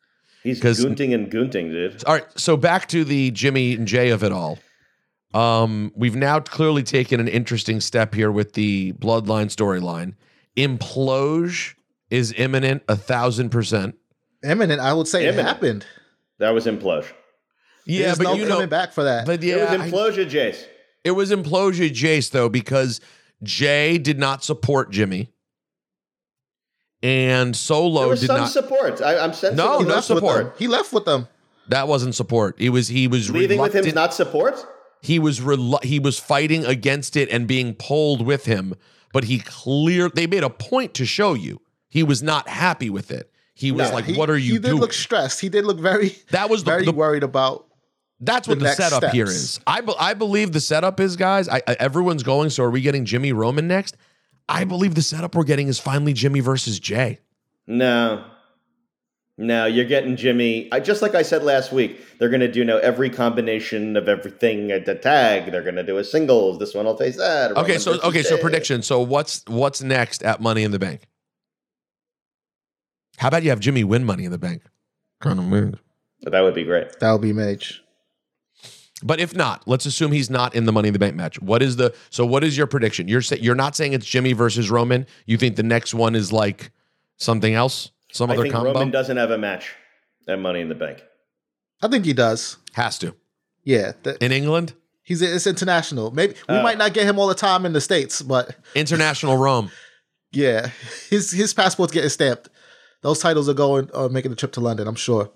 [0.42, 2.02] He's gunting and gunting, dude.
[2.04, 4.58] All right, so back to the Jimmy and Jay of it all.
[5.34, 10.14] Um, we've now clearly taken an interesting step here with the bloodline storyline.
[10.56, 11.74] Imploge
[12.10, 13.96] is imminent, a thousand percent.
[14.44, 15.84] Imminent, I would say it happened.
[16.38, 17.12] That was implosion.
[17.84, 19.26] Yeah, There's but no you coming know, back for that.
[19.26, 20.64] but yeah, it I- was implosion, Jace.
[21.04, 23.00] it was implosion, Jace though, because
[23.42, 25.32] Jay did not support Jimmy,
[27.02, 28.50] and There Solo was did some not.
[28.50, 29.00] support.
[29.00, 29.56] I, I'm sensing.
[29.56, 30.54] No, he no support.
[30.58, 31.28] He left with them.
[31.68, 32.56] that wasn't support.
[32.58, 34.64] He was he was Leaving with him is not support.
[35.02, 38.74] he was relu- he was fighting against it and being pulled with him
[39.12, 43.10] but he clear they made a point to show you he was not happy with
[43.10, 44.54] it he was Yeah, like he- what are you doing?
[44.54, 45.40] He did doing look stressed.
[45.40, 47.66] He did look very, that was the, very the- worried about.
[48.20, 49.38] that's what the, next setup here steps.
[49.58, 52.70] is I, be- I believe the setup is guys I, I- everyone's going so are
[52.70, 53.96] we getting jimmy roman next
[54.48, 57.20] i believe the setup we're getting is finally jimmy versus jay
[57.68, 58.24] No.
[59.40, 60.68] No, you're getting Jimmy.
[60.72, 64.08] I, just like I said last week, they're going to do now every combination of
[64.08, 65.52] everything at the tag.
[65.52, 66.58] They're going to do a singles.
[66.58, 67.52] This one will face that.
[67.52, 70.80] okay Roman so versus okay so prediction so what's what's next at money in the
[70.80, 71.02] bank
[73.18, 74.62] how about you have jimmy win money in the bank
[75.20, 75.78] kind of weird
[76.22, 76.98] That would be great.
[77.00, 77.80] That would be Mage.
[79.04, 81.40] But if not, let's assume he's not in the Money in the Bank match.
[81.40, 82.26] What is the so?
[82.26, 83.06] What is your prediction?
[83.06, 85.06] You're sa- you're not saying it's Jimmy versus Roman.
[85.26, 86.72] You think the next one is like
[87.16, 88.72] something else, some I other think combo?
[88.72, 89.72] Roman doesn't have a match
[90.26, 91.00] at Money in the Bank.
[91.80, 92.56] I think he does.
[92.72, 93.14] Has to
[93.62, 96.10] Yeah, th- in England, he's it's international.
[96.10, 96.62] Maybe we Oh.
[96.64, 99.70] might not get him all the time in the states, but international Rome.
[100.32, 100.70] yeah,
[101.08, 102.48] his his passport's getting stamped.
[103.02, 104.88] Those titles are going uh, making the trip to London.
[104.88, 105.30] I'm sure.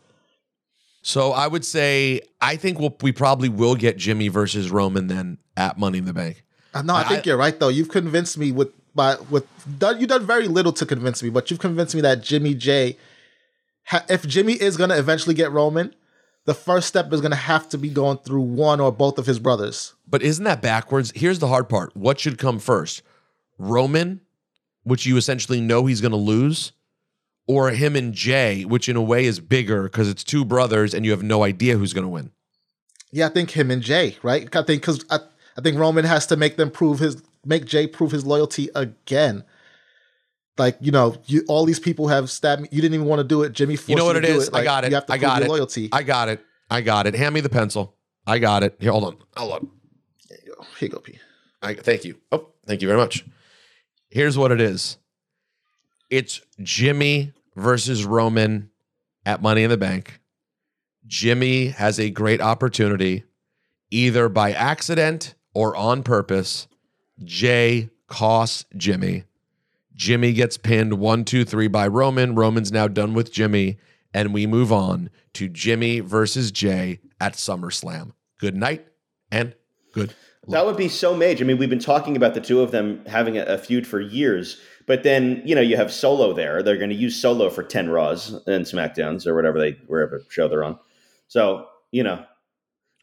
[1.03, 5.39] So I would say I think we'll, we probably will get Jimmy versus Roman then
[5.57, 6.45] at Money in the Bank.
[6.75, 7.69] Uh, No, I, I- think you're right though.
[7.69, 9.47] You've convinced me with by with
[9.79, 12.97] done, you've done very little to convince me, but you've convinced me that Jimmy J,
[13.87, 15.95] ha, if Jimmy is gonna eventually get Roman,
[16.45, 19.39] the first step is gonna have to be going through one or both of his
[19.39, 19.95] brothers.
[20.07, 21.11] But isn't that backwards?
[21.17, 21.97] Here's the hard part.
[21.97, 23.03] What should come first?
[23.59, 24.21] Roman,
[24.85, 26.73] which you essentially know he's going to lose,
[27.53, 31.05] or him and Jay, which in a way is bigger because it's two brothers and
[31.05, 32.31] you have no idea who's going to win.
[33.11, 34.45] Yeah, I think him and Jay, right?
[34.57, 35.19] I think because I,
[35.57, 39.45] I think Roman has to make them prove his make Jay prove his loyalty again.
[40.59, 42.69] Like you know, you all these people have stabbed me.
[42.73, 43.53] You didn't even want to do it.
[43.53, 44.51] Jimmy forced You know what to it is?
[44.51, 44.91] I got it.
[44.91, 45.51] You have to I prove got your it.
[45.51, 45.89] loyalty.
[45.93, 46.45] I got it.
[46.71, 47.15] I got it.
[47.15, 47.97] Hand me the pencil.
[48.27, 48.77] I got it.
[48.81, 49.17] Here, hold on.
[49.37, 49.71] Hold on.
[50.79, 51.19] Here you go, P.
[51.61, 52.17] I, thank you.
[52.31, 53.25] Oh, thank you very much.
[54.11, 54.99] Here's what it is.
[56.11, 58.71] It's Jimmy versus Roman
[59.25, 60.21] at Money in the Bank.
[61.07, 63.25] Jimmy has a great opportunity,
[63.91, 66.69] either by accident or on purpose.
[67.23, 69.25] Jay costs Jimmy.
[69.95, 72.35] Jimmy gets pinned one, two, three by Roman.
[72.35, 73.79] Roman's now done with Jimmy.
[74.15, 78.13] And we move on to Jimmy versus Jay at SummerSlam.
[78.39, 78.87] Good night
[79.31, 79.55] and
[79.93, 80.15] good
[80.49, 81.45] That would be so major.
[81.45, 84.01] I mean, we've been talking about the two of them having a, a feud for
[84.01, 86.63] years, but then you know you have Solo there.
[86.63, 90.49] They're going to use Solo for ten Raws and Smackdowns or whatever they wherever show
[90.49, 90.79] they're on.
[91.29, 92.25] So you know,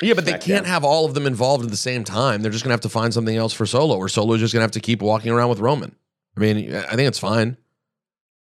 [0.01, 2.41] Yeah, but they can't have all of them involved at the same time.
[2.41, 4.71] They're just gonna have to find something else for Solo, or Solo's just gonna have
[4.71, 5.95] to keep walking around with Roman.
[6.37, 7.57] I mean, I think it's fine.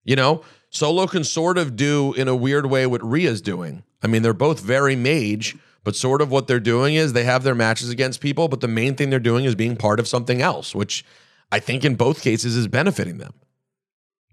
[0.04, 3.82] You know, Solo can sort of do in a weird way what Rhea's doing.
[4.02, 7.42] I mean, they're both very mage, but sort of what they're doing is they have
[7.42, 10.42] their matches against people, but the main thing they're doing is being part of something
[10.42, 11.04] else, which
[11.50, 13.34] I think in both cases is benefiting them.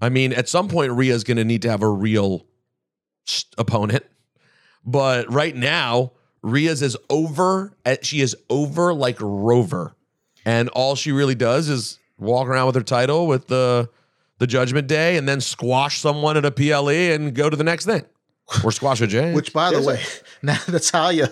[0.01, 2.45] I mean, at some point, Rhea's going to need to have a real
[3.57, 4.03] opponent.
[4.85, 6.11] But right now,
[6.43, 7.73] Rhea's is over.
[7.85, 9.95] eh, She is over like Rover.
[10.45, 13.89] And all she really does is walk around with her title with the
[14.37, 17.85] the Judgment Day and then squash someone at a PLE and go to the next
[17.85, 18.03] thing.
[18.65, 19.33] Or squash a J.
[19.33, 20.01] Which, by the There's a- way,
[20.43, 21.31] now Natalya,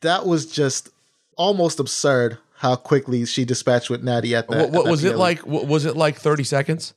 [0.00, 0.88] that was just
[1.36, 4.56] almost absurd how quickly she dispatched with Natty at that.
[4.56, 5.40] what, at what that was it like?
[5.40, 6.94] What, was it like 30 seconds?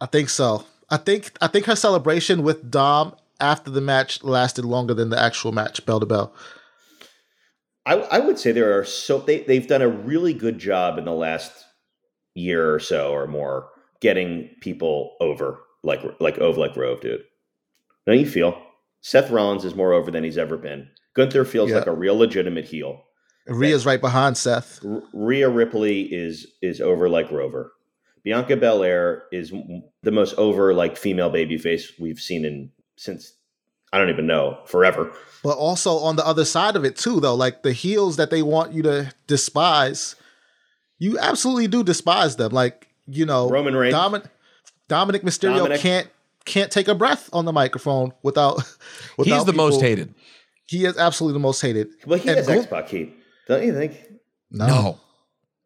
[0.00, 0.64] I think so.
[0.88, 5.20] I think I think her celebration with Dom after the match lasted longer than the
[5.20, 6.32] actual match, bell to bell.
[7.84, 11.04] I, I would say there are so they they've done a really good job in
[11.04, 11.50] the last
[12.34, 13.68] year or so or more
[14.00, 17.22] getting people over like like over like Rove, dude.
[18.06, 18.56] Don't you feel?
[19.00, 20.88] Seth Rollins is more over than he's ever been.
[21.14, 21.78] Gunther feels Yeah.
[21.78, 23.02] like a real legitimate heel.
[23.48, 24.84] Rhea's right behind Seth.
[24.84, 27.72] R- Rhea Ripley is is over like Rover.
[28.24, 29.52] Bianca Belair is
[30.02, 33.32] the most over like female babyface we've seen in since
[33.92, 35.12] I don't even know forever.
[35.44, 38.42] But also on the other side of it too, though, like the heels that they
[38.42, 40.16] want you to despise,
[40.98, 42.50] you absolutely do despise them.
[42.52, 43.94] Like you know, Roman Reigns.
[43.94, 44.28] Domin-
[44.88, 45.78] Dominik Mysterio Dominik.
[45.78, 46.08] can't
[46.44, 48.56] can't take a breath on the microphone without.
[49.16, 50.14] without He's the most hated.
[50.66, 51.88] He is absolutely the most hated.
[52.06, 53.15] Well, he And has Gold- X Pac heat,
[53.46, 53.98] don't you think?
[54.50, 54.98] No, No.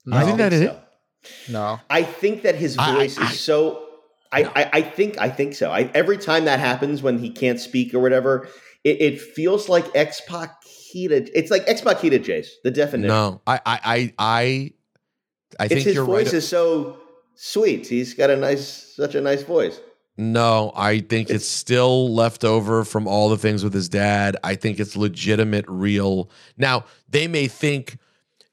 [0.07, 0.79] no, I think that is it.
[1.47, 1.53] so.
[1.53, 1.81] no.
[1.91, 3.87] I think that his voice I- is so.
[4.33, 5.73] I, I, I think I think so.
[5.73, 8.47] I, every time that happens when he can't speak or whatever,
[8.85, 11.29] it, it feels like X Paquita.
[11.37, 13.09] It's like X Paquita Jace, the definition.
[13.09, 14.73] No, I, I, I, I,
[15.59, 16.35] I it's think his you're voice right.
[16.35, 16.99] is so
[17.35, 17.89] sweet.
[17.89, 19.81] He's got a nice, such a nice voice.
[20.21, 24.37] No, I think it's, still left over from all the things with his dad.
[24.45, 26.29] I think it's legitimate, real.
[26.59, 27.97] Now, they may think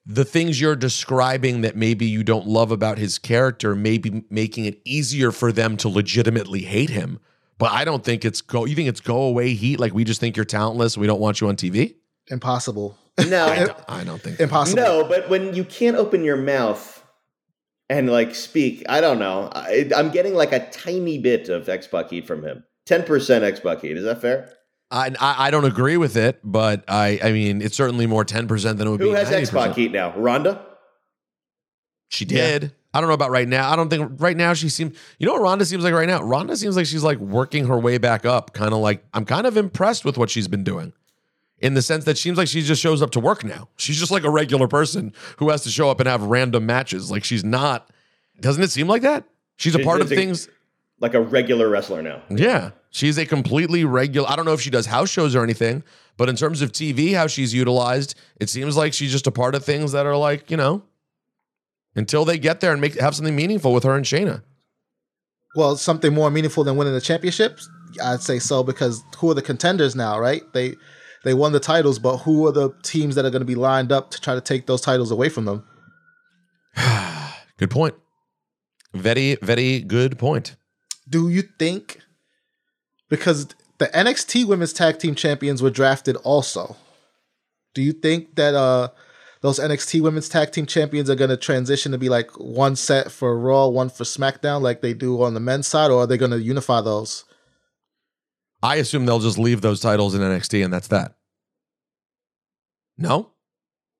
[0.06, 4.64] the things you're describing that maybe you don't love about his character may be making
[4.64, 7.20] it easier for them to legitimately hate him.
[7.58, 8.64] But I don't think it's go.
[8.64, 9.78] You think it's go away heat?
[9.78, 10.98] Like we just think you're talentless.
[10.98, 11.96] We don't want you on TV.
[12.28, 12.98] Impossible.
[13.28, 14.40] No, I don't, I don't think.
[14.40, 14.82] Impossible.
[14.82, 16.97] no, but when you can't open your mouth
[17.90, 19.50] and like speak, I don't know.
[19.54, 22.64] I, I'm getting like a tiny bit of X-Pac heat from him.
[22.86, 23.98] Ten percent X-Pac heat.
[23.98, 24.54] Is that fair?
[24.90, 28.48] I, I I don't agree with it, but I I mean it's certainly more ten
[28.48, 29.12] percent than it would Who be.
[29.12, 29.54] Who has X 90%.
[29.68, 30.18] Paquita now?
[30.18, 30.66] Ronda.
[32.10, 32.74] She did.
[32.94, 33.70] I don't know about right now.
[33.70, 34.98] I don't think right now she seems.
[35.20, 36.22] You know what Ronda seems like right now?
[36.24, 38.54] Ronda seems like she's like working her way back up.
[38.54, 40.94] Kind of like I'm kind of impressed with what she's been doing,
[41.60, 43.68] in the sense that seems like she just shows up to work now.
[43.78, 47.10] She's just like a regular person who has to show up and have random matches.
[47.12, 47.90] Like she's not.
[48.40, 49.24] Doesn't it seem like that?
[49.56, 50.50] She's a She's- part of a- things.
[51.00, 52.24] Like a regular wrestler now.
[52.30, 54.28] Yeah, she's a completely regular.
[54.28, 55.84] I don't know if she does house shows or anything,
[56.18, 59.54] but in terms of TV, how she's utilized, it seems like she's just a part
[59.54, 60.82] of things that are like you know,
[61.96, 64.42] until they get there and make have something meaningful with her and Shayna.
[65.56, 67.70] Well, something more meaningful than winning the championships?
[68.04, 70.42] I'd say so because who are the contenders now, right?
[70.54, 70.76] They
[71.28, 73.92] they won the titles, but who are the teams that are going to be lined
[73.92, 75.68] up to try to take those titles away from them?
[77.58, 77.96] Good point.
[78.94, 80.56] Very, very good point.
[81.10, 82.00] Do you think
[83.10, 86.78] because the NXT Women's Tag Team Champions were drafted also?
[87.74, 88.90] Do you think that uh
[89.42, 93.12] those NXT Women's Tag Team Champions are going to transition to be like one set
[93.12, 96.18] for Raw, one for SmackDown, like they do on the men's side, or are they
[96.18, 97.26] going to unify those?
[98.64, 101.17] I assume they'll just leave those titles in NXT and that's that.
[102.98, 103.30] No?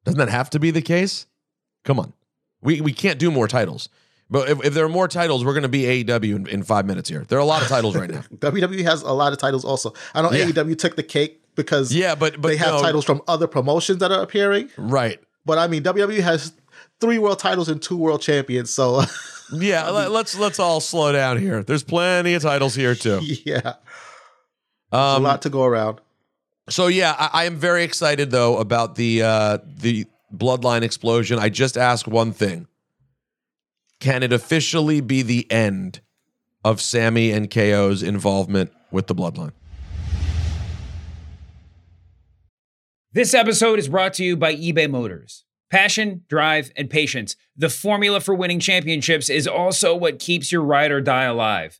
[0.06, 1.26] Doesn't that have to be the case?
[1.86, 2.14] Come on.
[2.62, 3.90] We we can't do more titles.
[4.30, 6.86] But if, if there are more titles, we're going to be AEW in, in five
[6.86, 7.24] minutes here.
[7.30, 8.22] There are a lot of titles right now.
[8.40, 9.94] WWE has a lot of titles also.
[10.14, 10.46] I know Yeah.
[10.48, 14.00] AEW took the cake because Yeah, but but they have no, titles from other promotions
[14.00, 14.70] that are appearing.
[14.78, 15.20] right.
[15.46, 16.52] But I mean, WWE has
[17.00, 18.70] three world titles and two world champions.
[18.70, 19.02] So
[19.54, 21.64] Yeah, let, let's let's all slow down here.
[21.64, 23.20] There's plenty of titles here too.
[23.46, 23.76] yeah,
[24.92, 26.02] a Um, lot to go around.
[26.70, 31.40] So yeah, I, I am very excited though about the uh, the bloodline explosion.
[31.40, 32.68] I just ask one thing:
[34.00, 36.02] Can it officially be the end
[36.64, 39.54] of Sammy and KO's involvement with the bloodline?
[43.14, 45.46] This episode is brought to you by eBay Motors.
[45.72, 47.36] Passion, drive, and patience.
[47.56, 51.80] The formula for winning championships is also what keeps your ride or die alive.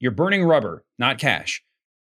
[0.00, 1.62] you're burning rubber, not cash.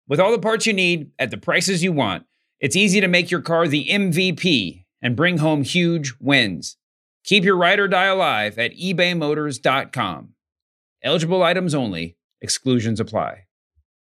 [0.07, 2.23] With all the parts you need at the prices you want,
[2.59, 6.77] it's easy to make your car the MVP and bring home huge wins.
[7.23, 10.29] Keep your ride or die alive at ebaymotors.com.
[11.03, 13.45] Eligible items only, exclusions apply.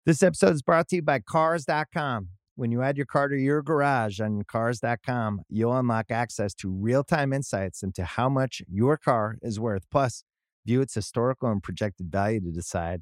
[0.06, 2.30] This episode is brought to you by Cars.com.
[2.56, 7.04] When you add your car to your garage on Cars.com, you'll unlock access to real
[7.04, 9.86] time insights into how much your car is worth.
[9.92, 10.24] Plus,
[10.66, 13.02] view its historical and projected value to decide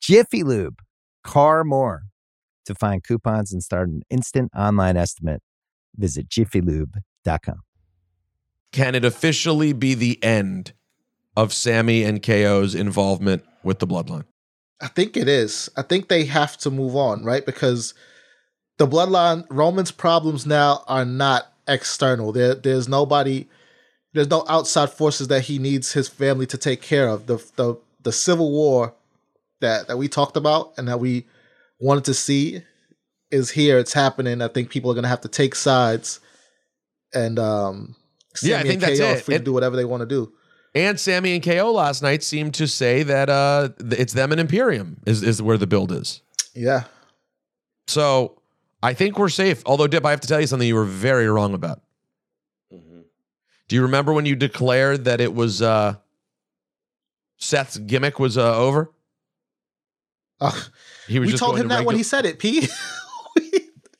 [0.00, 0.80] Jiffy Lube,
[1.22, 2.02] car more.
[2.66, 5.40] To find coupons and start an instant online estimate,
[5.96, 7.60] visit jiffylube.com.
[8.72, 10.72] Can it officially be the end
[11.36, 14.24] of Sammy and KO's involvement with the bloodline?
[14.80, 15.70] I think it is.
[15.76, 17.46] I think they have to move on, right?
[17.46, 17.94] Because
[18.78, 22.32] the bloodline Roman's problems now are not external.
[22.32, 23.48] There there's nobody
[24.12, 27.26] there's no outside forces that he needs his family to take care of.
[27.26, 28.94] The the the civil war
[29.60, 31.26] that that we talked about and that we
[31.80, 32.62] wanted to see
[33.30, 33.78] is here.
[33.78, 34.40] It's happening.
[34.42, 36.20] I think people are gonna have to take sides
[37.14, 37.96] and um
[38.42, 39.24] Yeah, I think and that's KO are it.
[39.24, 40.32] free to do whatever they want to do.
[40.74, 45.00] And Sammy and KO last night seemed to say that uh, it's them and Imperium
[45.06, 46.20] is, is where the build is.
[46.54, 46.84] Yeah.
[47.86, 48.42] So
[48.82, 49.62] I think we're safe.
[49.64, 51.80] Although, Dip, I have to tell you something you were very wrong about.
[52.70, 55.94] Do you remember when you declared that it was uh,
[57.38, 58.92] Seth's gimmick was uh, over?
[60.40, 60.52] Uh,
[61.08, 62.68] He was we just told him to that when he said it, P.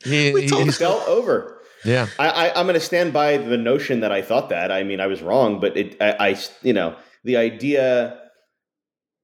[0.04, 0.72] He- we he- told he- him.
[0.72, 1.60] felt over.
[1.84, 2.06] yeah.
[2.18, 4.70] I, I, I'm going to stand by the notion that I thought that.
[4.70, 8.20] I mean, I was wrong, but it, I, I, you know, the idea,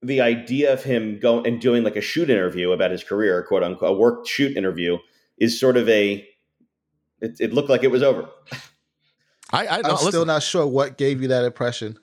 [0.01, 3.63] the idea of him going and doing like a shoot interview about his career, quote
[3.63, 4.97] unquote, a work shoot interview,
[5.37, 6.27] is sort of a.
[7.21, 8.27] It, it looked like it was over.
[9.51, 11.97] I, I, no, I'm listen, still not sure what gave you that impression.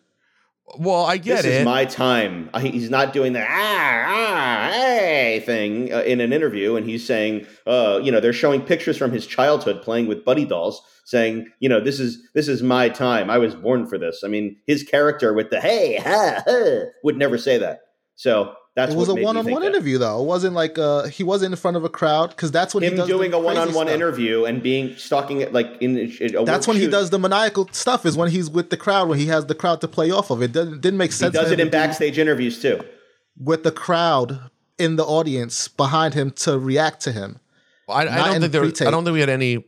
[0.78, 2.50] Well, I get this is my time.
[2.60, 7.46] He's not doing the ah ah hey thing uh, in an interview, and he's saying,
[7.66, 11.68] uh, you know, they're showing pictures from his childhood playing with buddy dolls, saying, you
[11.68, 13.30] know, this is this is my time.
[13.30, 14.22] I was born for this.
[14.24, 17.80] I mean, his character with the hey ha ha would never say that.
[18.16, 19.66] So that's it was what a one-on-one think that.
[19.66, 20.22] interview, though.
[20.22, 22.90] It wasn't like uh, he wasn't in front of a crowd because that's when he
[22.90, 23.88] does the doing a one-on-one stuff.
[23.88, 27.18] interview and being stalking it like in a a That's work when he does the
[27.18, 28.06] maniacal stuff.
[28.06, 30.40] Is when he's with the crowd when he has the crowd to play off of.
[30.42, 31.34] It didn't, didn't make sense.
[31.34, 32.80] He does it in backstage interviews too.
[33.36, 37.38] with the crowd in the audience behind him to react to him.
[37.88, 38.62] I, I don't in think there.
[38.62, 38.86] pre-tape.
[38.88, 39.64] I don't think we had any.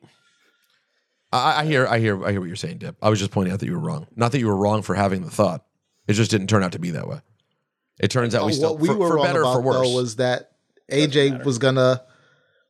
[1.32, 1.86] I, I hear.
[1.88, 2.24] I hear.
[2.24, 2.96] I hear what you're saying, Dip.
[3.02, 4.06] I was just pointing out that you were wrong.
[4.14, 5.64] Not that you were wrong for having the thought.
[6.06, 7.20] It just didn't turn out to be that way.
[8.00, 9.76] It turns out we still what we for, were for wrong better about for worse.
[9.76, 10.52] though was that
[10.90, 12.02] AJ was gonna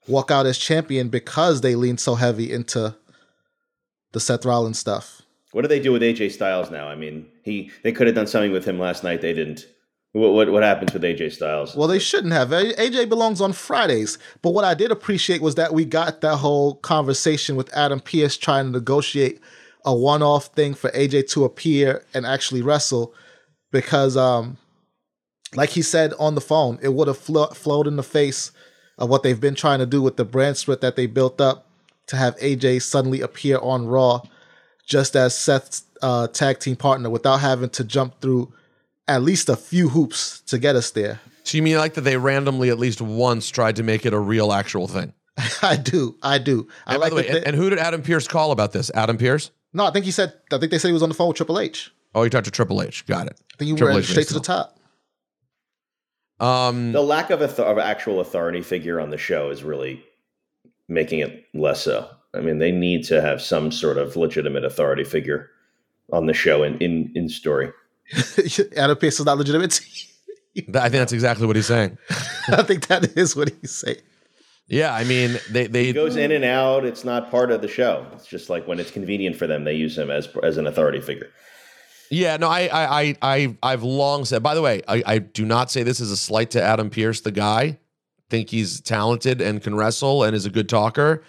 [0.07, 2.95] walk out as champion because they leaned so heavy into
[4.12, 5.23] the Seth Rollins stuff.
[5.53, 6.89] What do they do with AJ Styles now?
[6.89, 9.20] I mean, he they could have done something with him last night.
[9.20, 9.66] They didn't.
[10.12, 11.75] What what, what happens with AJ Styles?
[11.75, 12.51] Well, they shouldn't have.
[12.51, 14.18] AJ belongs on Fridays.
[14.43, 18.37] But what I did appreciate was that we got that whole conversation with Adam Pearce
[18.37, 19.41] trying to negotiate
[19.85, 23.14] a one-off thing for AJ to appear and actually wrestle,
[23.73, 24.57] because, um,
[25.55, 28.53] like he said on the phone, it would have flo- flowed in the face
[28.99, 31.67] of what they've been trying to do with the brand split that they built up
[32.09, 34.23] to have AJ suddenly appear on Raw,
[34.87, 38.53] just as Seth's uh, tag team partner, without having to jump through
[39.09, 41.21] at least a few hoops to get us there.
[41.45, 44.19] So you mean like that they randomly at least once tried to make it a
[44.19, 45.13] real actual thing?
[45.63, 46.17] I do.
[46.23, 46.69] I do.
[46.87, 48.73] I And by like the way, and, they- and who did Adam Pearce call about
[48.73, 48.91] this?
[48.95, 49.51] Adam Pearce?
[49.73, 50.35] No, I think he said.
[50.53, 51.91] I think they said he was on the phone with Triple H.
[52.15, 53.07] Oh, he talked to Triple H.
[53.07, 53.41] Got it.
[53.55, 54.77] I think he Triple went H straight to the top.
[56.43, 60.05] Um, The lack of a of actual authority figure on the show is really
[60.88, 62.09] making it less so.
[62.34, 65.51] I mean, they need to have some sort of legitimate authority figure
[66.12, 67.70] on the show in in, in story.
[68.76, 69.80] Adam Pearce is not legitimate.
[70.74, 71.97] I think that's exactly what he's saying.
[72.49, 74.03] I think that is what he's saying.
[74.66, 76.84] Yeah, I mean they they He goes in and out.
[76.84, 78.07] It's not part of the show.
[78.14, 81.01] It's just like when it's convenient for them, they use him as as an authority
[81.01, 81.30] figure.
[82.15, 84.43] Yeah, no, I, I, I, I, I've long said.
[84.43, 87.23] By the way, I, I do not say this as a slight to Adam Pearce,
[87.23, 87.79] the guy.
[88.29, 91.23] Think he's talented and can wrestle and is a good talker.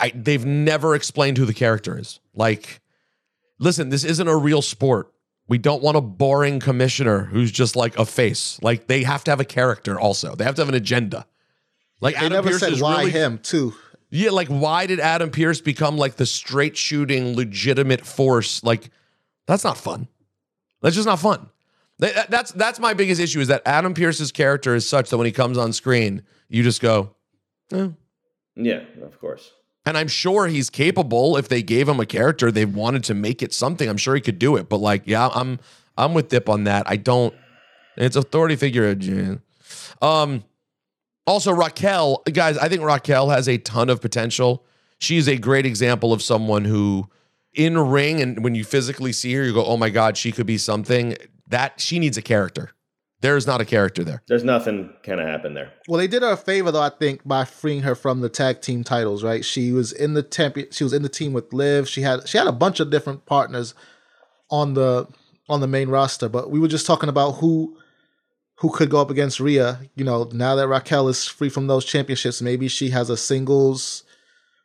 [0.00, 2.18] I, they've never explained who the character is.
[2.34, 2.80] Like,
[3.60, 5.12] listen, this isn't a real sport.
[5.46, 8.58] We don't want a boring commissioner who's just like a face.
[8.62, 9.98] Like, they have to have a character.
[10.00, 11.24] Also, they have to have an agenda.
[12.00, 13.74] Like, They Adam never Pearce said is why really him too.
[14.10, 18.64] yeah, like why did Adam Pearce become like the straight shooting, legitimate force?
[18.64, 18.90] Like,
[19.50, 20.08] that's not fun.
[20.82, 21.48] That's just not fun.
[21.98, 25.16] That- that- That's that's my biggest issue is that Adam Pearce's character is such that
[25.18, 27.10] when he comes on screen, you just go,
[27.72, 27.88] eh.
[28.56, 29.52] Yeah, of course.
[29.86, 31.36] and I'm sure he's capable.
[31.36, 33.88] If they gave him a character, they wanted to make it something.
[33.88, 34.68] I'm sure he could do it.
[34.68, 35.58] But like, yeah, I'm
[35.96, 36.84] I'm with Dip on that.
[36.86, 37.34] I don't.
[37.96, 38.96] It's authority figure.
[40.02, 40.44] Um.
[41.26, 44.64] Also, Raquel, guys, I think Raquel has a ton of potential.
[44.98, 47.08] She's a great example of someone who,
[47.54, 50.46] in ring, and when you physically see her, you go, "Oh my god, she could
[50.46, 51.16] be something."
[51.48, 52.70] That she needs a character.
[53.22, 54.22] There's not a character there.
[54.28, 55.72] There's nothing kind of happened there.
[55.88, 58.62] Well, they did her a favor though, I think, by freeing her from the tag
[58.62, 59.22] team titles.
[59.22, 59.44] Right?
[59.44, 60.56] She was in the temp.
[60.70, 61.88] She was in the team with Liv.
[61.88, 63.74] She had she had a bunch of different partners
[64.50, 65.06] on the
[65.48, 66.28] on the main roster.
[66.28, 67.76] But we were just talking about who
[68.56, 69.80] who could go up against Rhea.
[69.96, 74.04] You know, now that Raquel is free from those championships, maybe she has a singles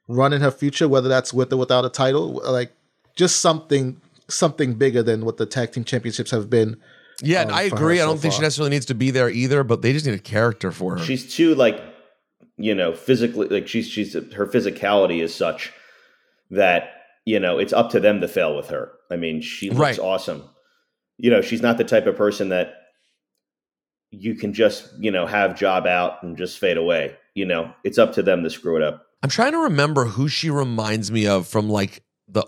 [0.07, 2.41] run in her future, whether that's with or without a title.
[2.45, 2.71] Like
[3.15, 6.77] just something something bigger than what the tag team championships have been.
[7.21, 7.97] Yeah, um, I agree.
[7.97, 10.15] her I don't think she necessarily needs to be there either, but they just need
[10.15, 11.03] a character for her.
[11.03, 11.81] She's too like,
[12.57, 15.71] you know, physically like she's she's her physicality is such
[16.51, 16.89] that
[17.25, 18.91] you know it's up to them to fail with her.
[19.11, 19.99] I mean, she looks Right.
[19.99, 20.43] awesome.
[21.17, 22.73] You know, she's not the type of person that
[24.11, 27.15] you can just you know have job out and just fade away.
[27.33, 29.04] You know, it's up to them to screw it up.
[29.23, 32.45] I'm trying to remember who she reminds me of from like the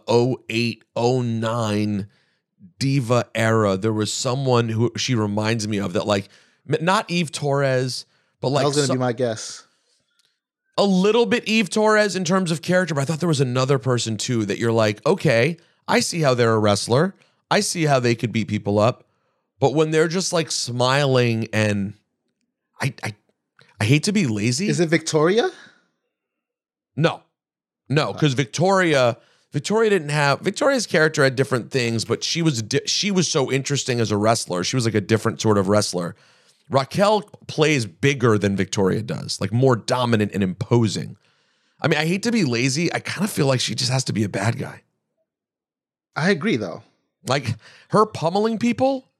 [0.49, 2.07] 08, 09
[2.79, 3.77] diva era.
[3.77, 6.29] There was someone who she reminds me of that like
[6.65, 8.05] not Eve Torres,
[8.41, 9.65] but like that was going to be my guess.
[10.77, 13.79] a little bit Eve Torres in terms of character, but I thought there was another
[13.79, 15.57] person too that you're like, okay,
[15.87, 17.15] I see how they're a wrestler.
[17.49, 19.05] I see how they could beat people up.
[19.59, 21.93] But when they're just like smiling and
[22.81, 23.15] I I
[23.79, 24.67] I hate to be lazy.
[24.67, 25.49] Is it Victoria?
[26.97, 27.21] No,
[27.87, 29.17] no, because Victoria,
[29.53, 33.51] Victoria didn't have Victoria's character had different things, but she was di- she was so
[33.51, 34.63] interesting as a wrestler.
[34.63, 36.15] She was like a different sort of wrestler.
[36.69, 41.15] Raquel plays bigger than Victoria does, like more dominant and imposing.
[41.79, 42.91] I mean, I hate to be lazy.
[42.91, 44.81] I kind of feel like she just has to be a bad guy.
[46.15, 46.83] I agree though.
[47.25, 47.55] Like
[47.89, 49.11] her pummeling people.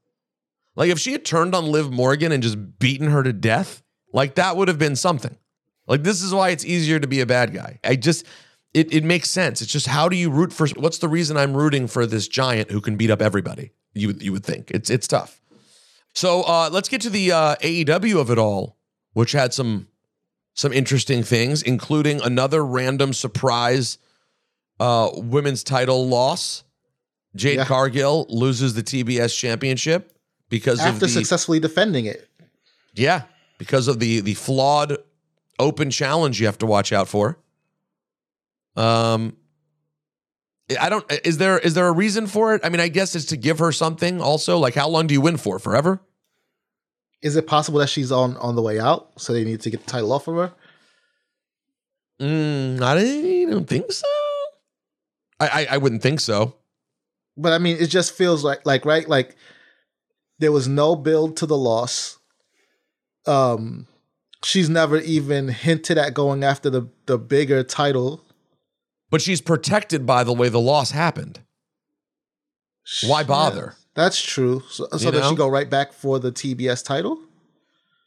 [0.76, 3.82] Like if she had turned on Liv Morgan and just beaten her to death,
[4.14, 5.38] like that would have been something.
[5.88, 7.80] Like this is why it's easier to be a bad guy.
[7.84, 8.26] I just
[8.74, 9.62] it it makes sense.
[9.62, 12.72] It's just how do you root for what's the reason I'm rooting for this giant
[12.72, 13.72] who can beat up everybody?
[13.94, 14.70] You would- you would think.
[14.72, 15.42] It's it's tough.
[16.14, 18.78] So uh let's get to the uh AEW of it all,
[19.14, 19.88] which had some
[20.54, 23.98] some interesting things, including another random surprise
[24.80, 26.64] uh women's title loss.
[27.36, 27.66] Jade Yeah.
[27.66, 30.12] Cargill loses the TBS championship
[30.50, 32.28] because of After the successfully defending it.
[32.96, 33.24] yeah,
[33.58, 34.98] because of the the flawed
[35.60, 37.40] open challenge you have to watch out for.
[38.76, 39.38] Um
[40.80, 42.62] I don't is there is there a reason for it?
[42.64, 44.58] I mean, I guess it's to give her something also.
[44.58, 45.60] Like how long do you win for?
[45.60, 46.02] Forever?
[47.22, 49.86] Is it possible that she's on on the way out, so they need to get
[49.86, 50.54] the title off of her?
[52.22, 54.06] Mm, I don't think so.
[55.40, 56.56] I, I I wouldn't think so.
[57.38, 59.36] But I mean, it just feels like like right, like
[60.40, 62.20] there was no build to the loss.
[63.26, 63.88] Um,
[64.44, 68.24] she's never even hinted at going after the the bigger title.
[69.10, 71.42] But she's protected by the way the loss happened.
[73.06, 73.76] Why bother?
[73.96, 74.64] That's true.
[74.70, 77.20] So, so does she go right back for the TBS title?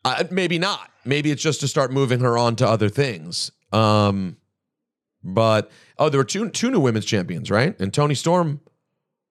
[0.05, 0.91] Uh, maybe not.
[1.05, 3.51] Maybe it's just to start moving her on to other things.
[3.73, 4.37] Um,
[5.23, 7.79] but oh, there were two two new women's champions, right?
[7.81, 8.61] And Toni Storm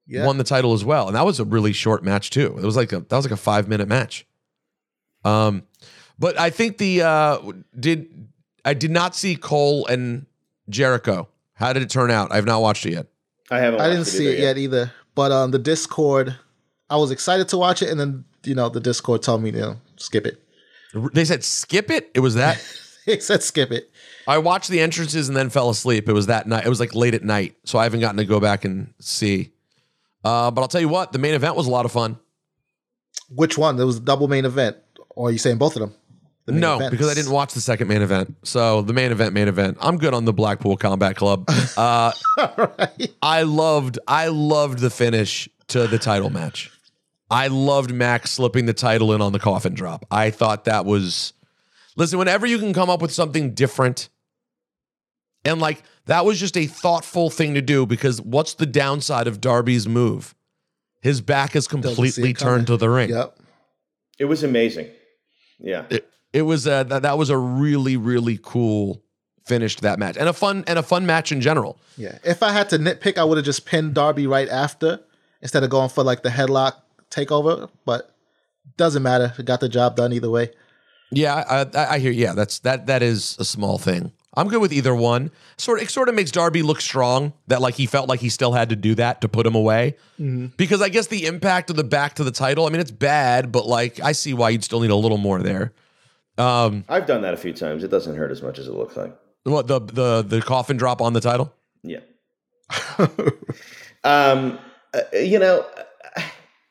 [0.05, 0.25] Yeah.
[0.25, 2.55] won the title as well, and that was a really short match too.
[2.57, 4.25] It was like a that was like a five minute match.
[5.25, 5.63] Um,
[6.19, 7.39] but I think the uh
[7.79, 8.29] did
[8.65, 10.25] I did not see Cole and
[10.69, 11.27] Jericho.
[11.53, 12.31] How did it turn out?
[12.31, 13.07] I've not watched it yet.
[13.49, 13.81] I haven't.
[13.81, 14.91] I didn't see it yet either.
[15.15, 16.35] But um, the Discord,
[16.89, 19.59] I was excited to watch it, and then you know the Discord told me you
[19.59, 20.41] know skip it.
[21.13, 22.11] They said skip it.
[22.13, 22.61] It was that.
[23.05, 23.89] It said skip it.
[24.27, 26.07] I watched the entrances and then fell asleep.
[26.07, 26.63] It was that night.
[26.63, 29.51] It was like late at night, so I haven't gotten to go back and see.
[30.23, 32.19] Uh, but I'll tell you what, the main event was a lot of fun.
[33.29, 33.77] Which one?
[33.77, 34.77] There was a double main event,
[35.09, 35.95] or are you saying both of them?
[36.49, 36.91] The main No, events.
[36.91, 38.35] because I didn't watch the second main event.
[38.43, 39.77] So the main event, main event.
[39.79, 41.47] I'm good on the Blackpool Combat Club.
[41.77, 42.11] Uh,
[42.57, 43.13] Right.
[43.21, 46.71] I loved, I loved the finish to the title match.
[47.29, 50.05] I loved Max slipping the title in on the coffin drop.
[50.09, 51.33] I thought that was.
[51.95, 54.09] Listen, whenever you can come up with something different,
[55.45, 59.39] and like that was just a thoughtful thing to do because what's the downside of
[59.39, 60.33] Darby's move?
[61.01, 63.09] His back is completely turned to the ring.
[63.11, 63.37] Yep.
[64.17, 64.87] It was amazing.
[65.59, 65.85] Yeah.
[65.89, 69.01] it, it was a, that, that was a really really cool
[69.45, 71.79] finish to that match and a fun and a fun match in general.
[71.97, 72.17] Yeah.
[72.23, 74.99] If I had to nitpick, I would have just pinned Darby right after
[75.41, 76.73] instead of going for like the headlock
[77.09, 77.69] takeover.
[77.83, 78.15] But
[78.77, 79.33] doesn't matter.
[79.37, 80.51] It got the job done either way.
[81.11, 82.11] Yeah, I, I, I hear.
[82.11, 84.11] Yeah, that's that that is a small thing.
[84.35, 85.31] I'm good with either one.
[85.57, 87.33] Sort of, it sort of makes Darby look strong.
[87.47, 89.97] That like he felt like he still had to do that to put him away.
[90.19, 90.47] Mm-hmm.
[90.55, 92.67] Because I guess the impact of the back to the title.
[92.67, 95.41] I mean, it's bad, but like I see why you'd still need a little more
[95.41, 95.73] there.
[96.39, 97.83] Um, I've done that a few times.
[97.83, 99.15] It doesn't hurt as much as it looks like.
[99.43, 101.53] what the the the coffin drop on the title?
[101.83, 101.99] Yeah.
[104.03, 104.57] um,
[104.93, 105.65] uh, you know,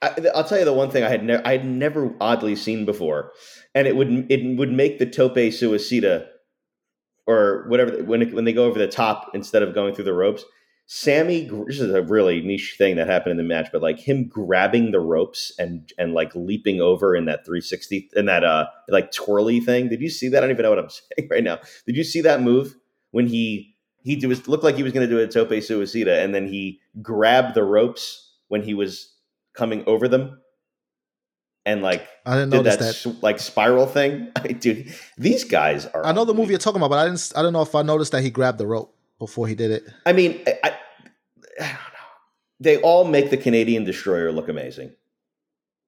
[0.01, 2.85] I, I'll tell you the one thing I had never I had never oddly seen
[2.85, 3.33] before,
[3.75, 6.27] and it would it would make the tope suicida
[7.27, 10.15] or whatever when it, when they go over the top instead of going through the
[10.15, 10.45] ropes.
[10.91, 14.27] Sammy, this is a really niche thing that happened in the match, but like him
[14.27, 19.13] grabbing the ropes and and like leaping over in that 360 in that uh like
[19.13, 19.91] twirly thing.
[19.91, 20.39] Did you see that?
[20.39, 21.59] I don't even know what I'm saying right now.
[21.87, 22.75] Did you see that move
[23.11, 26.35] when he he was looked like he was going to do a tope suicida and
[26.35, 29.13] then he grabbed the ropes when he was
[29.53, 30.41] coming over them
[31.67, 33.17] and like I didn't did that, that.
[33.21, 34.33] like spiral thing.
[34.37, 36.07] I dude, these guys are.
[36.07, 37.31] I know the movie you're talking about, but I didn't.
[37.37, 39.85] I don't know if I noticed that he grabbed the rope before he did it.
[40.07, 40.73] I mean, I, I, I
[41.59, 42.09] don't know.
[42.61, 44.93] They all make the Canadian destroyer look amazing.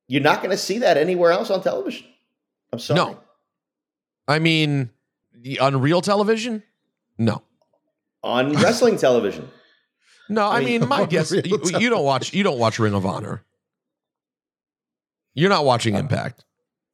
[0.08, 2.06] You're not going to see that anywhere else on television.
[2.72, 2.96] I'm sorry.
[2.96, 3.20] No.
[4.26, 4.90] I mean,
[5.32, 6.62] the- on real television?
[7.18, 7.42] No.
[8.22, 9.48] On wrestling television.
[10.28, 11.42] No, I, I mean, mean, my guess you,
[11.78, 13.42] you don't watch you don't watch Ring of Honor.
[15.34, 16.44] You're not watching uh, Impact.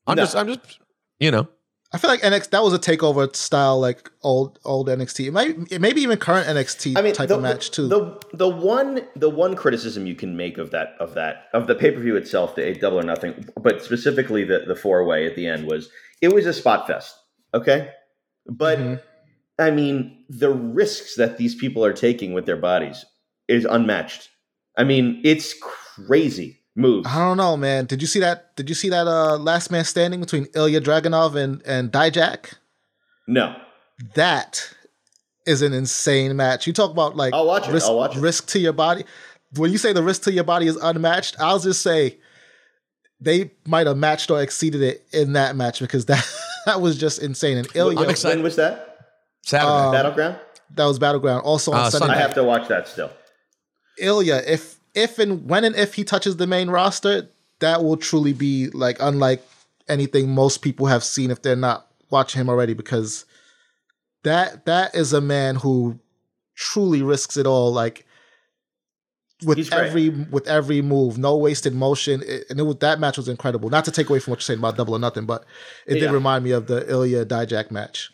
[0.06, 0.22] I'm No.
[0.22, 0.78] just I'm just
[1.20, 1.48] you know.
[1.92, 5.28] I feel like NXT that was a takeover style, like old old NXT.
[5.28, 7.88] It might it maybe even current NXT I mean, type the, of match too.
[7.88, 11.74] The the one the one criticism you can make of that of that of the
[11.74, 15.26] pay per view itself, the eight double or nothing, but specifically the the four way
[15.26, 15.88] at the end was
[16.20, 17.14] it was a spot fest.
[17.54, 17.90] Okay,
[18.46, 19.02] but Mhm.
[19.58, 23.04] I mean the risks that these people are taking with their bodies
[23.48, 24.28] is unmatched.
[24.76, 27.08] I mean, it's crazy moves.
[27.08, 27.86] I don't know, man.
[27.86, 28.54] Did you see that?
[28.56, 32.54] Did you see that uh, last man standing between Ilja Dragunov and and Dijak?
[33.26, 33.56] No,
[34.14, 34.72] That
[35.46, 36.66] is an insane match.
[36.66, 37.72] You talk about like I'll watch it.
[37.72, 38.20] risk, I'll watch it.
[38.20, 39.04] risk to your body.
[39.56, 42.18] When you say the risk to your body is unmatched, I'll just say
[43.20, 46.24] they might have matched or exceeded it in that match because that
[46.66, 47.56] that was just insane.
[47.58, 48.36] And Ilya, I'm excited.
[48.38, 48.98] when was that?
[49.42, 49.70] Saturday.
[49.70, 50.36] Um, Battleground.
[50.74, 51.42] that was battleground.
[51.44, 52.18] Also on Uh, Sunday, Sunday.
[52.18, 53.10] I have to watch that still.
[53.98, 57.28] Ilya, if if and when and if he touches the main roster,
[57.60, 59.46] that will truly be like unlike
[59.88, 63.24] anything most people have seen if they're not watching him already because
[64.24, 65.98] that that is a man who
[66.56, 68.04] truly risks it all like
[69.44, 69.86] with He's great.
[69.86, 71.18] every with every move.
[71.18, 72.22] No wasted motion.
[72.26, 73.68] It- and it was that match was incredible.
[73.68, 75.44] Not to take away from what you're saying about double or nothing but
[75.86, 78.10] it did remind me of the Ilya Dijak match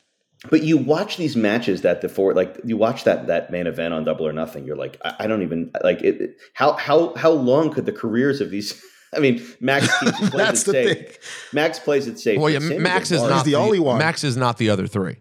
[0.51, 3.95] But you watch these matches that the four like you watch that that main event
[3.95, 4.65] on Double or Nothing.
[4.67, 6.21] You're like, I, I don't even like it.
[6.21, 8.83] it- How how how long could the careers of these?
[9.15, 10.99] I mean, Max keeps, plays That's it the safe.
[10.99, 11.17] thing.
[11.53, 12.41] Max plays it safe.
[12.41, 13.99] well, yeah, Sammy Max is not the only one.
[13.99, 15.17] Max is not the other three.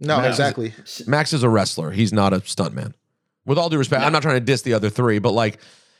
[0.00, 0.74] no Max is- exactly
[1.06, 1.90] Max is a wrestler.
[1.92, 2.94] He's not a stuntman.
[3.44, 5.58] With all due respect, I'm not trying to diss the other three, but like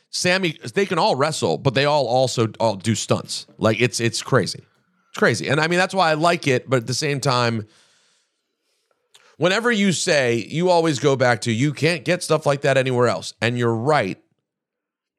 [0.09, 3.45] Sammy, they can all wrestle, but they all also all do stunts.
[3.57, 4.65] Like it's it's crazy,
[5.09, 6.69] it's crazy, and I mean that's why I like it.
[6.69, 7.65] But at the same time,
[9.37, 13.07] whenever you say, you always go back to you can't get stuff like that anywhere
[13.07, 14.21] else, and you're right.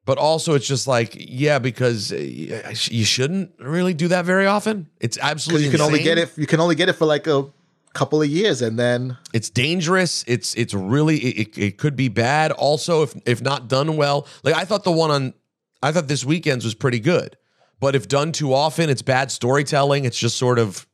[0.05, 4.89] But also, it's just like, yeah, because uh, you shouldn't really do that very often.
[4.99, 7.45] It's absolutely you can only get it you can only get it for like a
[7.93, 10.23] couple of years and then it's dangerous.
[10.27, 12.51] It's it's really it, it, it could be bad.
[12.51, 15.33] Also if if not done well like i thought the one on
[15.81, 17.35] i thought this weekend's was pretty good.
[17.79, 20.05] But if done too often it's bad storytelling.
[20.05, 20.87] It's just sort of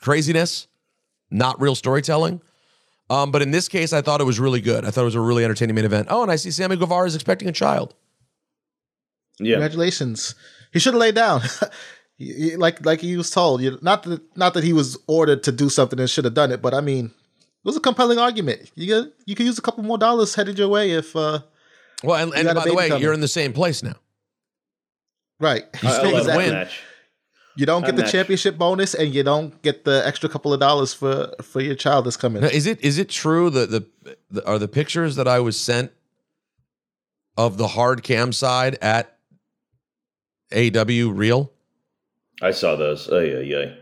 [0.00, 0.68] craziness
[1.30, 2.40] not real storytelling
[3.10, 5.14] um, but in this case i thought it was really good i thought it was
[5.14, 7.94] a really entertaining main event oh and i see sammy guevara is expecting a child
[9.38, 10.34] Yeah, Congratulations.
[10.72, 11.40] He should have laid down.
[12.18, 13.60] He- he- like like he was told.
[13.60, 16.50] You not that not that he was ordered to do something and should have done
[16.50, 18.70] it, but I mean, it was a compelling argument.
[18.74, 21.40] You get, you could use a couple more dollars headed your way if uh
[22.02, 23.02] well and, and by the way coming.
[23.02, 23.96] you're in the same place now
[25.40, 25.64] right.
[25.82, 26.52] You I, I still love that win.
[26.52, 26.80] match.
[27.56, 28.12] You don't get the Unmatched.
[28.12, 32.04] championship bonus and you don't get the extra couple of dollars for for your child
[32.04, 32.42] that's coming.
[32.42, 33.86] Now, is it is it true that the,
[34.30, 35.90] the are the pictures that I was sent
[37.36, 39.16] of the hard cam side at
[40.52, 41.50] AEW real?
[42.42, 43.08] I saw those.
[43.10, 43.74] Oh yeah, yeah.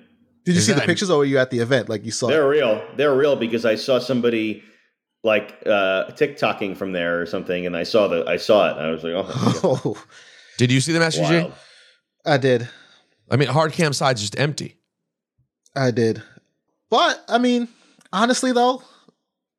[0.44, 1.88] Did you is see the pictures or were you at the event?
[1.88, 2.84] Like you saw They're real.
[2.96, 4.62] They're real because I saw somebody
[5.24, 8.76] like uh TikToking from there or something, and I saw the I saw it.
[8.76, 10.04] And I was like, oh, Oh,
[10.58, 11.52] Did you see the Master wild.
[12.24, 12.68] I did.
[13.30, 14.78] I mean, hard cam side's just empty.
[15.76, 16.22] I did.
[16.90, 17.68] But I mean,
[18.12, 18.82] honestly though,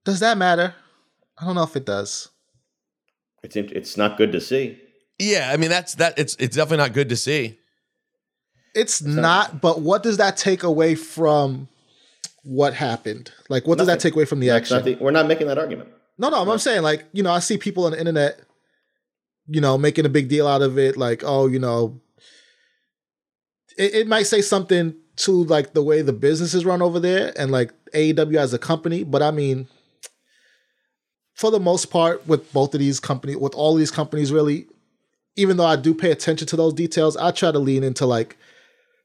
[0.06, 0.74] does that matter?
[1.38, 2.30] I don't know if it does.
[3.44, 4.80] It's it's not good to see.
[5.20, 6.18] Yeah, I mean that's that.
[6.18, 7.60] It's it's definitely not good to see.
[8.74, 11.70] It's not, but what does that take away from
[12.44, 13.32] what happened?
[13.48, 14.76] Like, what does that take away from the That's action?
[14.78, 15.90] not the- we're not making that argument.
[16.18, 18.38] no, no, I'm saying, like, you know, I see people on the internet,
[19.48, 20.98] you know, making a big deal out of it.
[20.98, 22.02] Like, oh, you know,
[23.78, 27.34] it, it might say something to like the way the business is run over there
[27.38, 29.04] and like AEW as a company.
[29.04, 29.68] But I mean,
[31.34, 34.68] for the most part, with both of these companies, with all these companies, really,
[35.36, 38.38] even though I do pay attention to those details, I try to lean into like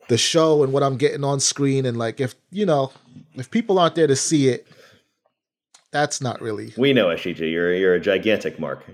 [0.08, 1.86] the show and what I'm getting on screen.
[1.86, 2.92] And like, if you know,
[3.34, 4.66] if people aren't there to see it,
[5.92, 6.72] that's not really.
[6.76, 8.84] We know, SGG, you're you're a gigantic mark.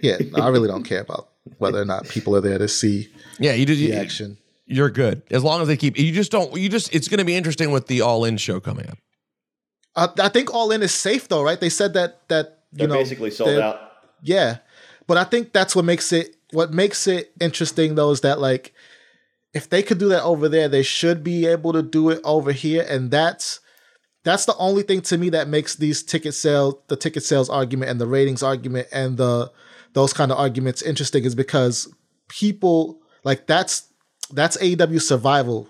[0.00, 1.28] Yeah, no, I really don't care about
[1.58, 3.08] whether or not people are there to see
[3.38, 3.78] Yeah, you did.
[3.78, 4.38] the You, action.
[4.66, 5.98] You're good as long as they keep.
[5.98, 6.56] You just don't.
[6.56, 6.94] You just.
[6.94, 8.98] It's going to be interesting with the All In show coming up.
[9.96, 11.60] I, I think All In is safe though, right?
[11.60, 13.92] They said that that you They're know basically sold out.
[14.22, 14.58] Yeah.
[15.06, 18.72] But I think that's what makes it what makes it interesting though is that like
[19.52, 22.52] if they could do that over there, they should be able to do it over
[22.52, 22.84] here.
[22.88, 23.60] And that's
[24.24, 27.90] that's the only thing to me that makes these ticket sales the ticket sales argument
[27.90, 29.52] and the ratings argument and the
[29.92, 31.92] those kind of arguments interesting is because
[32.28, 33.88] people like that's
[34.30, 35.68] that's AEW survival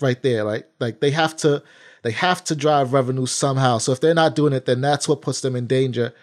[0.00, 0.64] right there, right?
[0.80, 1.62] Like they have to
[2.02, 3.78] they have to drive revenue somehow.
[3.78, 6.14] So if they're not doing it, then that's what puts them in danger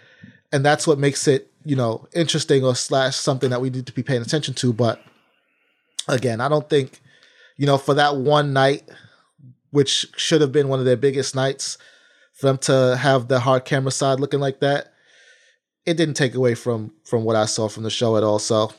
[0.52, 3.94] and that's what makes it you know interesting or slash something that we need to
[3.94, 5.02] be paying attention to but
[6.08, 7.02] again i don't think
[7.58, 8.88] you know for that one night
[9.72, 11.78] which should have been one of their biggest nights
[12.34, 14.94] for them to have the hard camera side looking like that
[15.86, 18.72] it didn't take away from from what i saw from the show at all so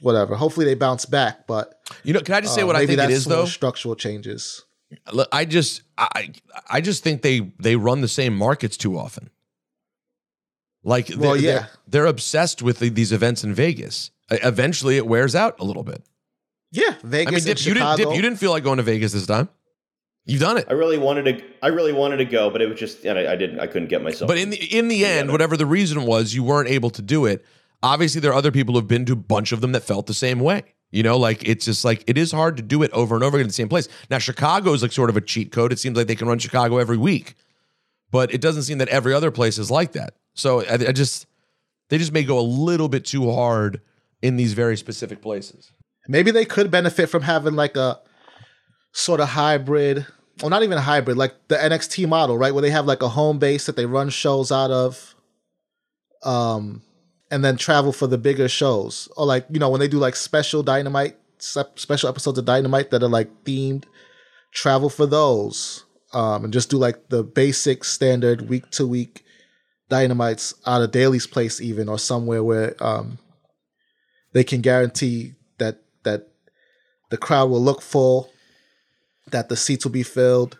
[0.00, 2.80] whatever hopefully they bounce back but You know, can I just say uh, what I
[2.80, 3.44] maybe think it that's is though?
[3.46, 4.64] structural changes
[5.12, 6.32] Look, I just I
[6.70, 9.28] I just think they they run the same markets too often.
[10.82, 11.50] Like they're, Well, yeah.
[11.52, 14.10] they're, they're obsessed with the, these events in Vegas.
[14.30, 16.02] Eventually, it wears out a little bit.
[16.70, 19.12] yeah vegas I mean, Dip, you didn't Dip, you didn't feel like going to Vegas
[19.12, 19.48] this time.
[20.24, 20.66] You've done it.
[20.68, 21.44] I really wanted to.
[21.62, 23.60] I really wanted to go, but it was just, and I, I didn't.
[23.60, 24.28] I couldn't get myself.
[24.28, 27.24] But in the in the end, whatever the reason was, you weren't able to do
[27.24, 27.44] it.
[27.82, 30.14] Obviously, there are other people who've been to a bunch of them that felt the
[30.14, 30.62] same way.
[30.90, 33.36] You know, like it's just like it is hard to do it over and over
[33.36, 33.88] again in the same place.
[34.10, 35.72] Now, Chicago is like sort of a cheat code.
[35.72, 37.34] It seems like they can run Chicago every week,
[38.10, 40.14] but it doesn't seem that every other place is like that.
[40.34, 41.26] So I, I just
[41.90, 43.80] they just may go a little bit too hard
[44.22, 45.70] in these very specific places.
[46.08, 48.00] maybe they could benefit from having like a
[48.92, 50.06] sort of hybrid
[50.40, 53.08] well not even a hybrid like the nxt model right where they have like a
[53.10, 55.14] home base that they run shows out of
[56.24, 56.82] um
[57.30, 60.16] and then travel for the bigger shows or like you know when they do like
[60.16, 63.84] special dynamite special episodes of dynamite that are like themed
[64.52, 69.24] travel for those um and just do like the basic standard week to week
[69.88, 73.18] dynamites out of Daily's Place even or somewhere where um
[74.32, 76.28] they can guarantee that that
[77.10, 78.30] the crowd will look full,
[79.30, 80.58] that the seats will be filled,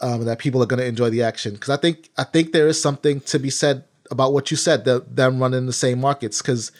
[0.00, 1.54] um, that people are going to enjoy the action.
[1.54, 4.84] Because I think I think there is something to be said about what you said,
[4.84, 6.40] the, them running the same markets.
[6.42, 6.72] Because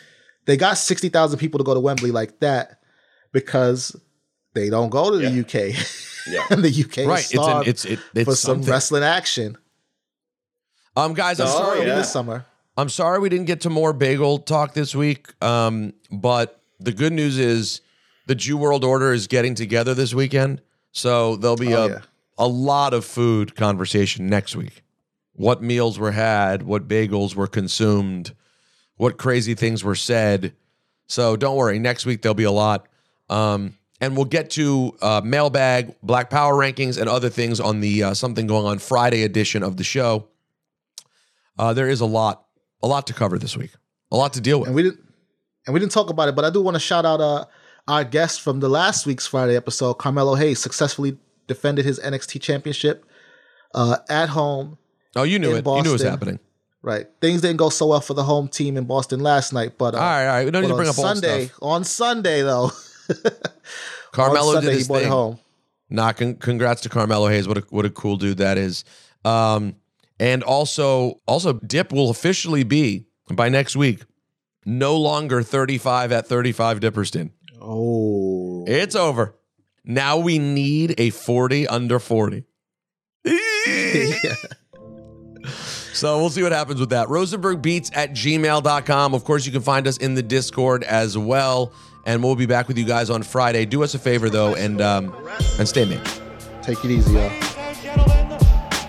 [0.46, 2.80] they got sixty thousand people to go to Wembley like that
[3.32, 3.94] because
[4.54, 5.76] they don't go to the UK,
[6.26, 6.44] Yeah.
[6.50, 7.20] and the UK right?
[7.24, 8.70] is It's an, it's it, it's for some something.
[8.72, 9.56] wrestling action.
[10.96, 11.80] Um, guys, I'm Oh, sorry.
[11.86, 11.96] Yeah.
[11.96, 12.46] this summer.
[12.78, 15.28] I'm sorry we didn't get to more bagel talk this week.
[15.42, 17.80] Um, but the good news is
[18.26, 20.60] the Jew World Order is getting together this weekend.
[20.92, 21.98] So there'll be Oh, a, yeah.
[22.38, 24.82] a lot of food conversation next week.
[25.36, 28.34] What meals were had, what bagels were consumed,
[28.96, 30.54] what crazy things were said.
[31.06, 32.88] So don't worry, next week there'll be a lot.
[33.28, 38.02] Um, and we'll get to uh, mailbag, Black Power rankings, and other things on the
[38.02, 40.28] uh, Something Going On Friday edition of the show.
[41.58, 42.46] Uh, there is a lot,
[42.82, 43.72] a lot to cover this week,
[44.10, 44.68] a lot to deal with.
[44.68, 45.00] and we didn't
[45.66, 47.44] and we didn't talk about it, but I do want to shout out uh,
[47.88, 51.18] our guest from the last week's Friday episode, Carmelo Hayes, successfully
[51.48, 53.04] defended his NXT championship
[53.74, 54.78] uh, at home.
[55.16, 55.66] Oh, you knew it.
[55.66, 56.38] You knew it was happening.
[56.82, 59.94] Right, things didn't go so well for the home team in Boston last night, but
[59.94, 60.44] uh, All right, all right.
[60.44, 61.46] We don't need to bring on up Sunday.
[61.46, 61.58] stuff.
[61.62, 62.70] On Sunday, though,
[64.12, 65.08] Carmelo Sunday did his thing.
[65.08, 65.38] home.
[65.90, 67.48] Nah, con- congrats to Carmelo Hayes.
[67.48, 68.84] What a what a cool dude that is.
[69.24, 69.74] Um,
[70.20, 74.02] and also also Dip will officially be by next week
[74.64, 77.30] no longer 35 at 35 Dipperston.
[77.60, 79.34] Oh, It's over.
[79.84, 82.44] Now we need a 40 under 40.
[85.46, 87.08] So we'll see what happens with that.
[87.08, 89.14] RosenbergBeats at gmail.com.
[89.14, 91.72] Of course, you can find us in the Discord as well.
[92.04, 93.64] And we'll be back with you guys on Friday.
[93.64, 95.12] Do us a favor though, and um,
[95.58, 96.04] and stay man.
[96.62, 97.22] take it easy, y'all.
[97.22, 98.28] Ladies and gentlemen,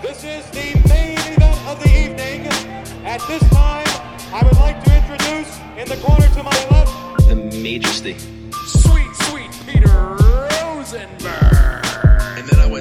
[0.00, 2.46] this is the main event of the evening.
[3.04, 3.86] At this time,
[4.32, 8.37] I would like to introduce in the corner to my left, the majesty.